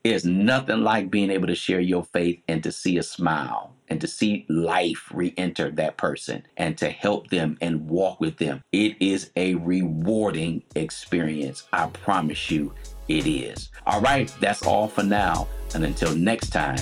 it's 0.04 0.24
nothing 0.24 0.82
like 0.82 1.10
being 1.10 1.30
able 1.30 1.48
to 1.48 1.54
share 1.56 1.80
your 1.80 2.04
faith 2.04 2.40
and 2.46 2.62
to 2.62 2.70
see 2.70 2.96
a 2.96 3.02
smile 3.02 3.74
and 3.88 4.00
to 4.00 4.06
see 4.06 4.46
life 4.48 5.10
re 5.12 5.34
enter 5.36 5.68
that 5.72 5.96
person 5.96 6.44
and 6.56 6.78
to 6.78 6.90
help 6.90 7.28
them 7.30 7.58
and 7.60 7.88
walk 7.88 8.20
with 8.20 8.36
them. 8.36 8.62
It 8.70 9.02
is 9.02 9.32
a 9.34 9.56
rewarding 9.56 10.62
experience. 10.76 11.66
I 11.72 11.88
promise 11.88 12.52
you, 12.52 12.72
it 13.08 13.26
is. 13.26 13.70
All 13.84 14.00
right, 14.00 14.32
that's 14.40 14.64
all 14.64 14.86
for 14.86 15.02
now. 15.02 15.48
And 15.74 15.84
until 15.84 16.14
next 16.14 16.50
time, 16.50 16.78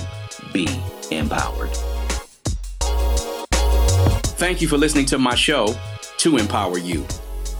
be 0.52 0.68
empowered. 1.10 1.70
Thank 4.38 4.60
you 4.62 4.68
for 4.68 4.78
listening 4.78 5.06
to 5.06 5.18
my 5.18 5.34
show, 5.34 5.74
To 6.18 6.36
Empower 6.36 6.78
You. 6.78 7.04